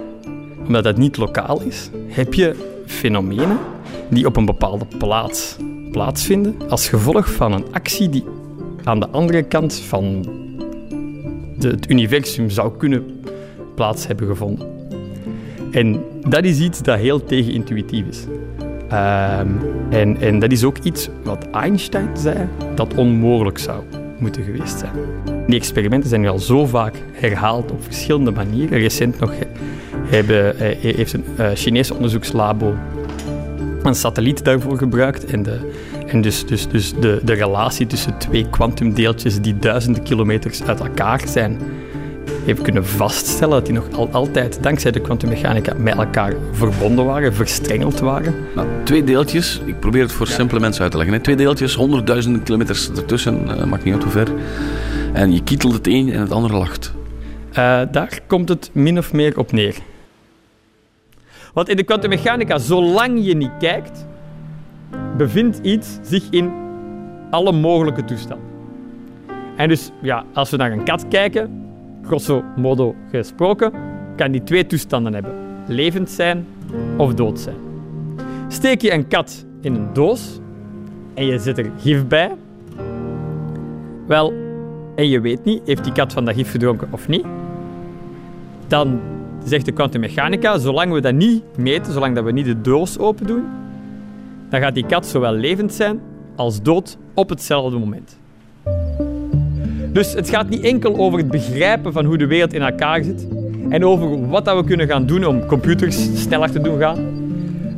omdat 0.67 0.83
dat 0.83 0.97
niet 0.97 1.17
lokaal 1.17 1.61
is, 1.61 1.89
heb 2.07 2.33
je 2.33 2.55
fenomenen 2.85 3.57
die 4.09 4.25
op 4.25 4.37
een 4.37 4.45
bepaalde 4.45 4.85
plaats 4.97 5.55
plaatsvinden 5.91 6.55
als 6.69 6.89
gevolg 6.89 7.31
van 7.31 7.51
een 7.53 7.65
actie 7.71 8.09
die 8.09 8.23
aan 8.83 8.99
de 8.99 9.09
andere 9.09 9.43
kant 9.43 9.73
van 9.73 10.25
het 11.59 11.89
universum 11.89 12.49
zou 12.49 12.77
kunnen 12.77 13.21
plaats 13.75 14.07
hebben 14.07 14.27
gevonden. 14.27 14.67
En 15.71 16.03
dat 16.27 16.43
is 16.43 16.59
iets 16.59 16.81
dat 16.81 16.99
heel 16.99 17.23
tegenintuïtief 17.23 18.05
is. 18.07 18.25
Ehm, 18.95 19.47
en, 19.89 20.21
en 20.21 20.39
dat 20.39 20.51
is 20.51 20.63
ook 20.63 20.77
iets 20.77 21.09
wat 21.23 21.49
Einstein 21.51 22.09
zei 22.17 22.47
dat 22.75 22.93
onmogelijk 22.93 23.57
zou 23.57 23.83
moeten 24.17 24.43
geweest 24.43 24.79
zijn. 24.79 24.91
Die 25.47 25.55
experimenten 25.55 26.09
zijn 26.09 26.21
nu 26.21 26.27
al 26.27 26.39
zo 26.39 26.65
vaak 26.65 26.95
herhaald 27.11 27.71
op 27.71 27.83
verschillende 27.83 28.31
manieren. 28.31 28.79
Recent 28.79 29.19
nog 29.19 29.33
hebben, 30.07 30.59
eh, 30.59 30.95
heeft 30.95 31.13
een 31.13 31.23
uh, 31.39 31.47
Chinese 31.53 31.93
onderzoekslabo 31.93 32.73
een 33.83 33.95
satelliet 33.95 34.43
daarvoor 34.43 34.77
gebruikt. 34.77 35.25
En, 35.25 35.43
de, 35.43 35.71
en 36.07 36.21
dus, 36.21 36.45
dus, 36.45 36.67
dus 36.67 36.93
de, 36.93 37.21
de 37.23 37.33
relatie 37.33 37.87
tussen 37.87 38.17
twee 38.17 38.49
kwantumdeeltjes 38.49 39.41
die 39.41 39.57
duizenden 39.59 40.03
kilometers 40.03 40.63
uit 40.63 40.79
elkaar 40.79 41.21
zijn, 41.27 41.57
heeft 42.45 42.61
kunnen 42.61 42.85
vaststellen 42.85 43.53
dat 43.53 43.65
die 43.65 43.73
nog 43.73 43.91
al, 43.91 44.09
altijd, 44.11 44.57
dankzij 44.63 44.91
de 44.91 44.99
kwantummechanica, 44.99 45.73
met 45.77 45.95
elkaar 45.95 46.33
verbonden 46.51 47.05
waren, 47.05 47.33
verstrengeld 47.33 47.99
waren. 47.99 48.35
Nou, 48.55 48.67
twee 48.83 49.03
deeltjes, 49.03 49.61
ik 49.65 49.79
probeer 49.79 50.01
het 50.01 50.11
voor 50.11 50.27
simpele 50.27 50.59
mensen 50.59 50.81
uit 50.81 50.91
te 50.91 50.97
leggen. 50.97 51.15
Hè. 51.15 51.21
Twee 51.21 51.35
deeltjes, 51.35 51.75
honderdduizenden 51.75 52.43
kilometers 52.43 52.89
ertussen, 52.89 53.47
uh, 53.47 53.63
maakt 53.63 53.83
niet 53.83 53.93
uit 53.93 54.03
hoe 54.03 54.11
ver. 54.11 54.27
En 55.13 55.33
je 55.33 55.43
kietelt 55.43 55.73
het 55.73 55.87
een 55.87 56.11
en 56.13 56.19
het 56.19 56.31
andere 56.31 56.57
lacht. 56.57 56.93
Uh, 57.49 57.81
daar 57.91 58.19
komt 58.27 58.49
het 58.49 58.69
min 58.73 58.97
of 58.97 59.13
meer 59.13 59.37
op 59.37 59.51
neer. 59.51 59.75
Want 61.53 61.69
in 61.69 61.75
de 61.75 61.83
kwantummechanica, 61.83 62.57
zolang 62.57 63.25
je 63.25 63.35
niet 63.35 63.57
kijkt, 63.59 64.05
bevindt 65.17 65.59
iets 65.61 65.97
zich 66.01 66.23
in 66.29 66.51
alle 67.29 67.51
mogelijke 67.51 68.03
toestanden. 68.03 68.47
En 69.55 69.67
dus, 69.67 69.91
ja, 70.01 70.25
als 70.33 70.49
we 70.49 70.57
naar 70.57 70.71
een 70.71 70.83
kat 70.83 71.07
kijken, 71.07 71.64
grosso 72.05 72.43
modo 72.55 72.95
gesproken, 73.11 73.71
kan 74.15 74.31
die 74.31 74.43
twee 74.43 74.65
toestanden 74.65 75.13
hebben. 75.13 75.33
Levend 75.67 76.09
zijn 76.09 76.45
of 76.97 77.13
dood 77.13 77.39
zijn. 77.39 77.55
Steek 78.47 78.81
je 78.81 78.93
een 78.93 79.07
kat 79.07 79.45
in 79.61 79.75
een 79.75 79.93
doos 79.93 80.39
en 81.13 81.25
je 81.25 81.39
zet 81.39 81.57
er 81.57 81.71
gif 81.79 82.07
bij, 82.07 82.31
wel, 84.07 84.33
en 84.95 85.09
je 85.09 85.21
weet 85.21 85.43
niet, 85.43 85.61
heeft 85.65 85.83
die 85.83 85.93
kat 85.93 86.13
van 86.13 86.25
dat 86.25 86.35
gif 86.35 86.51
gedronken 86.51 86.87
of 86.91 87.07
niet, 87.07 87.25
dan 88.67 88.99
zegt 89.43 89.65
de 89.65 89.71
kwantummechanica, 89.71 90.57
zolang 90.57 90.91
we 90.91 91.01
dat 91.01 91.13
niet 91.13 91.43
meten, 91.57 91.93
zolang 91.93 92.15
dat 92.15 92.23
we 92.23 92.31
niet 92.31 92.45
de 92.45 92.61
doos 92.61 92.99
open 92.99 93.27
doen, 93.27 93.43
dan 94.49 94.61
gaat 94.61 94.73
die 94.73 94.85
kat 94.85 95.05
zowel 95.05 95.33
levend 95.33 95.73
zijn 95.73 95.99
als 96.35 96.61
dood 96.61 96.97
op 97.13 97.29
hetzelfde 97.29 97.77
moment. 97.77 98.17
Dus 99.95 100.13
het 100.13 100.29
gaat 100.29 100.49
niet 100.49 100.63
enkel 100.63 100.97
over 100.97 101.19
het 101.19 101.27
begrijpen 101.27 101.93
van 101.93 102.05
hoe 102.05 102.17
de 102.17 102.27
wereld 102.27 102.53
in 102.53 102.61
elkaar 102.61 103.03
zit 103.03 103.27
en 103.69 103.85
over 103.85 104.29
wat 104.29 104.45
dat 104.45 104.57
we 104.57 104.63
kunnen 104.63 104.87
gaan 104.87 105.05
doen 105.05 105.25
om 105.25 105.45
computers 105.45 106.21
sneller 106.21 106.51
te 106.51 106.59
doen 106.59 106.79
gaan. 106.79 106.97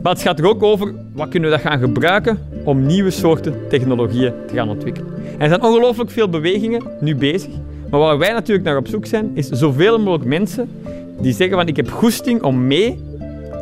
Maar 0.04 0.12
het 0.12 0.22
gaat 0.22 0.40
er 0.40 0.48
ook 0.48 0.64
over 0.64 0.94
wat 1.14 1.30
kunnen 1.30 1.50
we 1.50 1.56
dat 1.56 1.66
gaan 1.66 1.80
gebruiken 1.80 2.40
om 2.64 2.86
nieuwe 2.86 3.12
soorten 3.12 3.54
technologieën 3.70 4.34
te 4.48 4.54
gaan 4.54 4.70
ontwikkelen. 4.70 5.14
En 5.16 5.42
er 5.42 5.48
zijn 5.48 5.62
ongelooflijk 5.62 6.10
veel 6.10 6.30
bewegingen 6.30 6.84
nu 7.00 7.16
bezig. 7.16 7.52
Maar 7.90 8.00
waar 8.00 8.18
wij 8.18 8.32
natuurlijk 8.32 8.68
naar 8.68 8.78
op 8.78 8.88
zoek 8.88 9.06
zijn, 9.06 9.32
is 9.34 9.48
zoveel 9.50 10.00
mogelijk 10.00 10.30
mensen 10.30 10.70
die 11.22 11.34
zeggen 11.34 11.58
van 11.58 11.68
ik 11.68 11.76
heb 11.76 11.92
goesting 11.92 12.44
om 12.44 12.68
mee 12.68 13.00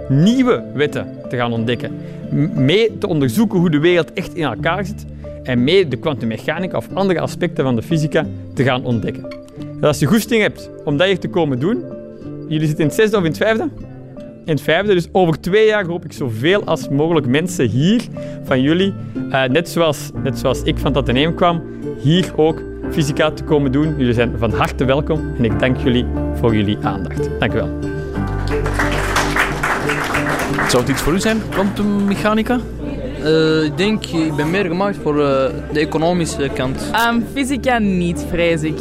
nieuwe 0.10 0.64
wetten 0.74 1.08
te 1.30 1.38
gaan 1.38 1.54
ontdekken. 1.54 1.92
Mee 2.56 2.98
te 2.98 3.08
onderzoeken 3.08 3.60
hoe 3.60 3.70
de 3.70 3.80
wereld 3.80 4.14
echt 4.14 4.36
in 4.36 4.44
elkaar 4.44 4.86
zit 4.86 5.06
en 5.46 5.64
mee 5.64 5.88
de 5.88 5.98
kwantummechanica 5.98 6.78
of 6.78 6.88
andere 6.94 7.20
aspecten 7.20 7.64
van 7.64 7.76
de 7.76 7.82
fysica 7.82 8.26
te 8.54 8.64
gaan 8.64 8.84
ontdekken. 8.84 9.28
Als 9.82 10.00
je 10.00 10.06
goesting 10.06 10.42
hebt 10.42 10.70
om 10.84 10.98
dat 10.98 11.08
hier 11.08 11.20
te 11.20 11.28
komen 11.28 11.60
doen, 11.60 11.84
jullie 12.48 12.68
zitten 12.68 12.84
in 12.84 12.86
het 12.86 12.96
zesde 12.96 13.18
of 13.18 13.24
in 13.24 13.30
het 13.30 13.38
vijfde? 13.38 13.70
In 14.46 14.54
het 14.54 14.62
vijfde, 14.62 14.94
dus 14.94 15.08
over 15.12 15.40
twee 15.40 15.66
jaar 15.66 15.86
hoop 15.86 16.06
ik 16.06 16.14
zoveel 16.14 16.64
als 16.64 16.90
mogelijk 16.90 17.28
mensen 17.28 17.70
hier 17.70 18.02
van 18.44 18.62
jullie, 18.62 18.94
uh, 19.30 19.44
net, 19.44 19.70
zoals, 19.70 20.12
net 20.24 20.40
zoals 20.40 20.62
ik 20.62 20.78
van 20.78 20.88
het 20.88 20.98
Atheneum 20.98 21.36
kwam, 21.36 21.62
hier 22.00 22.32
ook 22.36 22.62
fysica 22.92 23.32
te 23.32 23.44
komen 23.44 23.72
doen. 23.72 23.96
Jullie 23.98 24.14
zijn 24.14 24.38
van 24.38 24.54
harte 24.54 24.86
welkom 24.86 25.36
en 25.38 25.46
ik 25.46 25.60
dank 25.60 25.78
jullie 25.78 26.06
voor 26.34 26.56
jullie 26.56 26.78
aandacht. 26.82 27.30
Dank 27.40 27.54
u 27.54 27.56
wel. 27.56 27.70
Zou 30.68 30.84
het 30.84 30.90
iets 30.90 31.02
voor 31.02 31.14
u 31.14 31.20
zijn, 31.20 31.42
kwantummechanica? 31.50 32.60
Uh, 33.26 33.64
ik 33.64 33.78
denk, 33.78 34.06
ik 34.06 34.36
ben 34.36 34.52
meer 34.52 34.66
gemaakt 34.66 34.98
voor 35.04 35.16
uh, 35.16 35.24
de 35.72 35.80
economische 35.80 36.50
kant. 36.54 36.92
Um, 37.10 37.26
fysica 37.34 37.78
niet, 37.78 38.26
vrees 38.30 38.62
ik. 38.62 38.80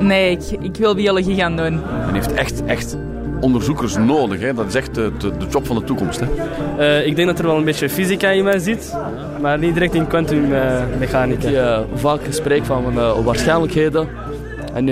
Nee, 0.00 0.30
ik, 0.30 0.42
ik 0.60 0.76
wil 0.76 0.94
biologie 0.94 1.34
gaan 1.34 1.56
doen. 1.56 1.80
Men 2.04 2.14
heeft 2.14 2.32
echt, 2.32 2.64
echt 2.64 2.96
onderzoekers 3.40 3.96
nodig. 3.96 4.40
Hè? 4.40 4.54
Dat 4.54 4.66
is 4.66 4.74
echt 4.74 4.94
de, 4.94 5.12
de, 5.18 5.36
de 5.36 5.46
job 5.50 5.66
van 5.66 5.76
de 5.76 5.84
toekomst. 5.84 6.20
Hè? 6.20 6.26
Uh, 6.78 7.06
ik 7.06 7.16
denk 7.16 7.28
dat 7.28 7.38
er 7.38 7.46
wel 7.46 7.56
een 7.56 7.64
beetje 7.64 7.88
fysica 7.88 8.28
in 8.28 8.44
mij 8.44 8.58
zit, 8.58 8.96
maar 9.40 9.58
niet 9.58 9.74
direct 9.74 9.94
in 9.94 10.06
kwantummechanica. 10.06 11.78
Ik 11.78 11.84
vaak 11.94 12.20
spreek 12.28 12.64
van 12.64 12.94
waarschijnlijkheden. 13.24 14.08
En 14.74 14.88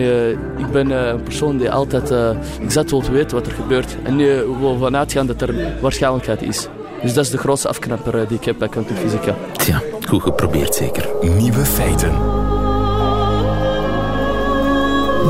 ik 0.59 0.71
ben 0.73 0.91
een 0.91 1.23
persoon 1.23 1.57
die 1.57 1.71
altijd 1.71 2.15
exact 2.63 2.91
wil 2.91 3.03
weten 3.11 3.37
wat 3.37 3.47
er 3.47 3.53
gebeurt. 3.53 3.97
En 4.03 4.17
nu 4.17 4.27
wil 4.61 4.77
vanuit 4.79 5.13
gaan 5.13 5.27
dat 5.27 5.43
er 5.43 5.55
waarschijnlijkheid 5.81 6.43
is. 6.43 6.69
Dus 7.07 7.15
dat 7.15 7.25
is 7.25 7.31
de 7.31 7.39
grootste 7.39 7.69
afknapper 7.69 8.29
die 8.29 8.39
ik 8.39 8.45
heb 8.45 8.59
bij 8.59 8.69
kwantumfysica. 8.69 9.37
Tja, 9.53 9.83
goed 10.07 10.23
geprobeerd 10.23 10.75
zeker. 10.75 11.09
Nieuwe 11.23 11.65
feiten. 11.65 12.13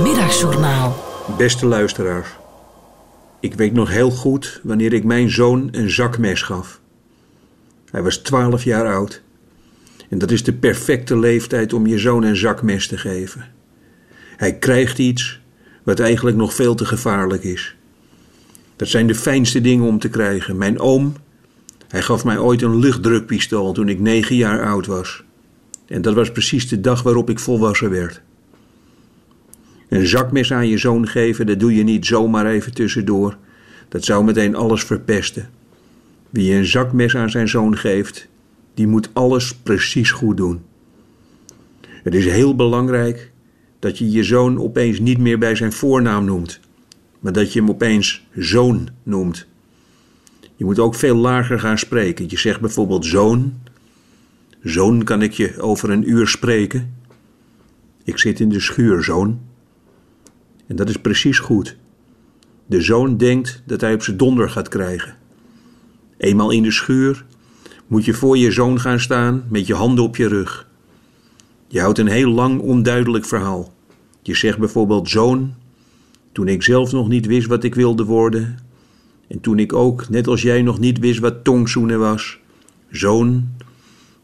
Middagjournaal. 0.03 0.97
Beste 1.39 1.67
luisteraars. 1.67 2.29
Ik 3.41 3.55
weet 3.55 3.73
nog 3.73 3.91
heel 3.91 4.11
goed 4.11 4.61
wanneer 4.63 4.93
ik 4.93 5.05
mijn 5.05 5.31
zoon 5.31 5.69
een 5.71 5.91
zakmes 5.91 6.43
gaf. 6.43 6.81
Hij 7.91 8.03
was 8.03 8.17
12 8.17 8.65
jaar 8.65 8.87
oud. 8.95 9.23
En 10.09 10.19
dat 10.19 10.31
is 10.31 10.45
de 10.45 10.53
perfecte 10.53 11.19
leeftijd 11.19 11.73
om 11.73 11.87
je 11.87 11.99
zoon 11.99 12.23
een 12.23 12.37
zakmes 12.37 12.89
te 12.89 12.99
geven. 12.99 13.45
Hij 14.37 14.59
krijgt 14.59 14.99
iets 14.99 15.41
wat 15.83 16.01
eigenlijk 16.01 16.37
nog 16.37 16.55
veel 16.55 16.75
te 16.75 16.85
gevaarlijk 16.85 17.45
is. 17.45 17.77
Dat 18.77 18.89
zijn 18.89 19.07
de 19.07 19.15
fijnste 19.15 19.61
dingen 19.61 19.87
om 19.87 19.99
te 19.99 20.09
krijgen. 20.09 20.57
Mijn 20.57 20.79
oom 20.79 21.15
hij 21.89 22.03
gaf 22.03 22.25
mij 22.25 22.39
ooit 22.39 22.63
een 22.63 22.79
luchtdrukpistool 22.79 23.73
toen 23.73 23.89
ik 23.89 24.01
negen 24.01 24.37
jaar 24.37 24.65
oud 24.67 24.87
was. 24.87 25.25
En 25.87 26.03
dat 26.03 26.15
was 26.15 26.33
precies 26.33 26.69
de 26.69 26.81
dag 26.81 27.03
waarop 27.03 27.31
ik 27.31 27.39
volwassen 27.39 27.91
werd. 27.91 28.21
Een 29.89 30.07
zakmes 30.07 30.53
aan 30.53 30.69
je 30.69 30.79
zoon 30.79 31.09
geven, 31.09 31.47
dat 31.47 31.61
doe 31.61 31.75
je 31.75 31.83
niet 31.83 32.07
zomaar 32.07 32.47
even 32.47 32.75
tussendoor. 32.75 33.37
Dat 33.89 34.05
zou 34.05 34.25
meteen 34.25 34.55
alles 34.55 34.85
verpesten. 34.85 35.51
Wie 36.31 36.55
een 36.55 36.67
zakmes 36.67 37.17
aan 37.17 37.31
zijn 37.31 37.49
zoon 37.49 37.77
geeft, 37.77 38.29
die 38.75 38.87
moet 38.87 39.11
alles 39.13 39.55
precies 39.55 40.11
goed 40.11 40.37
doen. 40.37 40.61
Het 41.89 42.15
is 42.15 42.25
heel 42.25 42.57
belangrijk 42.57 43.31
dat 43.79 43.99
je 43.99 44.11
je 44.11 44.23
zoon 44.25 44.61
opeens 44.61 44.99
niet 44.99 45.19
meer 45.19 45.39
bij 45.39 45.55
zijn 45.55 45.73
voornaam 45.73 46.25
noemt, 46.25 46.61
maar 47.19 47.33
dat 47.33 47.53
je 47.53 47.61
hem 47.61 47.71
opeens 47.71 48.27
zoon 48.35 48.89
noemt. 49.03 49.47
Je 50.57 50.65
moet 50.65 50.79
ook 50.79 50.95
veel 50.95 51.17
lager 51.17 51.61
gaan 51.61 51.79
spreken. 51.79 52.25
Je 52.29 52.39
zegt 52.39 52.61
bijvoorbeeld 52.61 53.07
zoon. 53.07 53.55
Zoon 54.63 55.03
kan 55.03 55.23
ik 55.23 55.33
je 55.33 55.61
over 55.61 55.91
een 55.91 56.11
uur 56.11 56.29
spreken. 56.29 56.95
Ik 58.05 58.19
zit 58.19 58.41
in 58.41 58.49
de 58.49 58.61
schuur, 58.61 59.03
zoon. 59.03 59.41
En 60.67 60.77
dat 60.77 60.89
is 60.89 60.97
precies 60.97 61.39
goed. 61.39 61.77
De 62.67 62.81
zoon 62.81 63.17
denkt 63.17 63.63
dat 63.67 63.81
hij 63.81 63.95
op 63.95 64.03
zijn 64.03 64.17
donder 64.17 64.51
gaat 64.51 64.69
krijgen. 64.69 65.17
Eenmaal 66.17 66.51
in 66.51 66.63
de 66.63 66.71
schuur 66.71 67.25
moet 67.87 68.05
je 68.05 68.15
voor 68.15 68.39
je 68.39 68.51
zoon 68.51 68.81
gaan 68.81 69.01
staan 69.01 69.45
met 69.49 69.67
je 69.67 69.75
handen 69.75 70.05
op 70.05 70.17
je 70.17 70.29
rug. 70.29 70.69
Je 71.69 71.81
houdt 71.81 71.99
een 71.99 72.07
heel 72.07 72.31
lang 72.31 72.61
onduidelijk 72.61 73.25
verhaal. 73.25 73.75
Je 74.23 74.35
zegt 74.35 74.59
bijvoorbeeld 74.59 75.09
zoon, 75.09 75.55
toen 76.33 76.49
ik 76.49 76.63
zelf 76.63 76.93
nog 76.93 77.09
niet 77.09 77.27
wist 77.27 77.47
wat 77.47 77.65
ik 77.65 77.75
wilde 77.75 78.05
worden, 78.05 78.59
en 79.29 79.41
toen 79.41 79.59
ik 79.59 79.73
ook, 79.73 80.09
net 80.09 80.27
als 80.27 80.43
jij, 80.43 80.63
nog 80.63 80.79
niet 80.79 80.99
wist 80.99 81.19
wat 81.19 81.45
tongzoenen 81.45 81.99
was. 81.99 82.39
Zoon, 82.91 83.49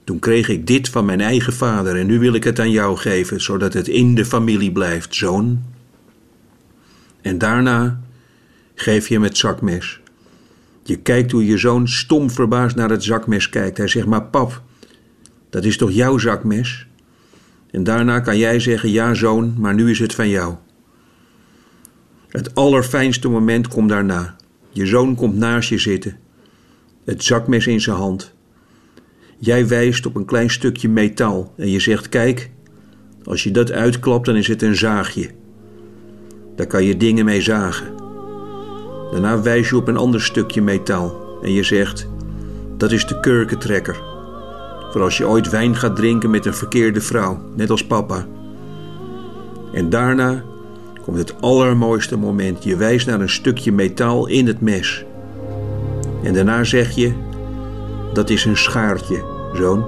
toen 0.04 0.18
kreeg 0.18 0.48
ik 0.48 0.66
dit 0.66 0.88
van 0.88 1.04
mijn 1.04 1.20
eigen 1.20 1.52
vader 1.52 1.96
en 1.96 2.06
nu 2.06 2.18
wil 2.18 2.34
ik 2.34 2.44
het 2.44 2.58
aan 2.58 2.70
jou 2.70 2.96
geven, 2.96 3.40
zodat 3.40 3.72
het 3.72 3.88
in 3.88 4.14
de 4.14 4.24
familie 4.24 4.72
blijft, 4.72 5.14
zoon. 5.14 5.62
En 7.20 7.38
daarna 7.38 8.00
geef 8.74 9.08
je 9.08 9.14
hem 9.14 9.22
het 9.22 9.36
zakmes. 9.36 10.00
Je 10.82 10.96
kijkt 10.96 11.32
hoe 11.32 11.46
je 11.46 11.58
zoon 11.58 11.88
stom 11.88 12.30
verbaasd 12.30 12.76
naar 12.76 12.90
het 12.90 13.04
zakmes 13.04 13.48
kijkt. 13.48 13.78
Hij 13.78 13.88
zegt, 13.88 14.06
maar 14.06 14.24
pap, 14.24 14.62
dat 15.50 15.64
is 15.64 15.76
toch 15.76 15.90
jouw 15.92 16.18
zakmes? 16.18 16.86
En 17.70 17.84
daarna 17.84 18.20
kan 18.20 18.38
jij 18.38 18.60
zeggen, 18.60 18.90
ja 18.90 19.14
zoon, 19.14 19.54
maar 19.58 19.74
nu 19.74 19.90
is 19.90 19.98
het 19.98 20.14
van 20.14 20.28
jou. 20.28 20.54
Het 22.28 22.54
allerfijnste 22.54 23.28
moment 23.28 23.68
komt 23.68 23.88
daarna. 23.88 24.36
Je 24.72 24.86
zoon 24.86 25.14
komt 25.14 25.36
naast 25.36 25.68
je 25.68 25.78
zitten. 25.78 26.16
Het 27.04 27.24
zakmes 27.24 27.66
in 27.66 27.80
zijn 27.80 27.96
hand. 27.96 28.34
Jij 29.38 29.68
wijst 29.68 30.06
op 30.06 30.14
een 30.14 30.24
klein 30.24 30.50
stukje 30.50 30.88
metaal 30.88 31.52
en 31.56 31.70
je 31.70 31.80
zegt: 31.80 32.08
Kijk, 32.08 32.50
als 33.24 33.42
je 33.42 33.50
dat 33.50 33.72
uitklapt, 33.72 34.26
dan 34.26 34.36
is 34.36 34.48
het 34.48 34.62
een 34.62 34.76
zaagje. 34.76 35.30
Daar 36.56 36.66
kan 36.66 36.84
je 36.84 36.96
dingen 36.96 37.24
mee 37.24 37.40
zagen. 37.40 37.86
Daarna 39.10 39.42
wijs 39.42 39.68
je 39.68 39.76
op 39.76 39.88
een 39.88 39.96
ander 39.96 40.22
stukje 40.22 40.62
metaal 40.62 41.38
en 41.42 41.52
je 41.52 41.62
zegt: 41.62 42.08
Dat 42.76 42.92
is 42.92 43.06
de 43.06 43.20
kurkentrekker. 43.20 44.02
Voor 44.90 45.02
als 45.02 45.16
je 45.16 45.26
ooit 45.26 45.50
wijn 45.50 45.76
gaat 45.76 45.96
drinken 45.96 46.30
met 46.30 46.46
een 46.46 46.54
verkeerde 46.54 47.00
vrouw, 47.00 47.42
net 47.56 47.70
als 47.70 47.86
papa. 47.86 48.26
En 49.72 49.90
daarna 49.90 50.44
komt 51.04 51.18
het 51.18 51.34
allermooiste 51.40 52.16
moment. 52.16 52.64
Je 52.64 52.76
wijst 52.76 53.06
naar 53.06 53.20
een 53.20 53.28
stukje 53.28 53.72
metaal 53.72 54.26
in 54.26 54.46
het 54.46 54.60
mes. 54.60 55.04
En 56.22 56.34
daarna 56.34 56.64
zeg 56.64 56.90
je: 56.90 57.12
Dat 58.12 58.30
is 58.30 58.44
een 58.44 58.56
schaartje, 58.56 59.24
zoon. 59.54 59.84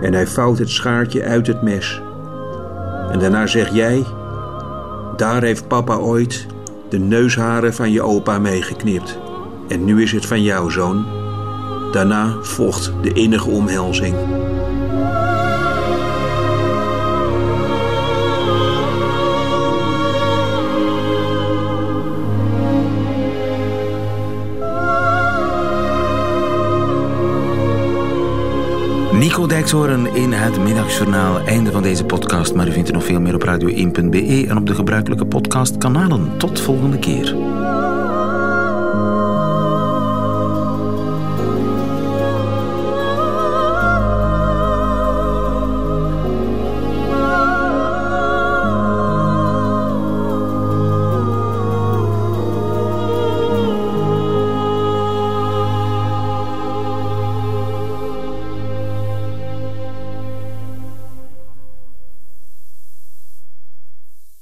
En 0.00 0.12
hij 0.12 0.26
vouwt 0.26 0.58
het 0.58 0.70
schaartje 0.70 1.22
uit 1.22 1.46
het 1.46 1.62
mes. 1.62 2.02
En 3.10 3.18
daarna 3.18 3.46
zeg 3.46 3.74
jij: 3.74 4.04
Daar 5.16 5.42
heeft 5.42 5.68
papa 5.68 5.96
ooit 5.96 6.46
de 6.88 6.98
neusharen 6.98 7.74
van 7.74 7.92
je 7.92 8.02
opa 8.02 8.38
meegeknipt. 8.38 9.18
En 9.68 9.84
nu 9.84 10.02
is 10.02 10.12
het 10.12 10.26
van 10.26 10.42
jou, 10.42 10.70
zoon. 10.70 11.06
Daarna 11.92 12.36
volgt 12.42 12.92
de 13.02 13.12
innige 13.12 13.50
omhelzing. 13.50 14.14
Nico 29.20 29.46
Dijkshoorn 29.46 30.14
in 30.14 30.32
het 30.32 30.62
middagjournaal. 30.62 31.38
Einde 31.38 31.70
van 31.70 31.82
deze 31.82 32.04
podcast, 32.04 32.54
maar 32.54 32.68
u 32.68 32.72
vindt 32.72 32.88
er 32.88 32.94
nog 32.94 33.04
veel 33.04 33.20
meer 33.20 33.34
op 33.34 33.44
radio1.be 33.44 34.46
en 34.48 34.56
op 34.56 34.66
de 34.66 34.74
gebruikelijke 34.74 35.26
podcastkanalen. 35.26 36.38
Tot 36.38 36.60
volgende 36.60 36.98
keer. 36.98 37.36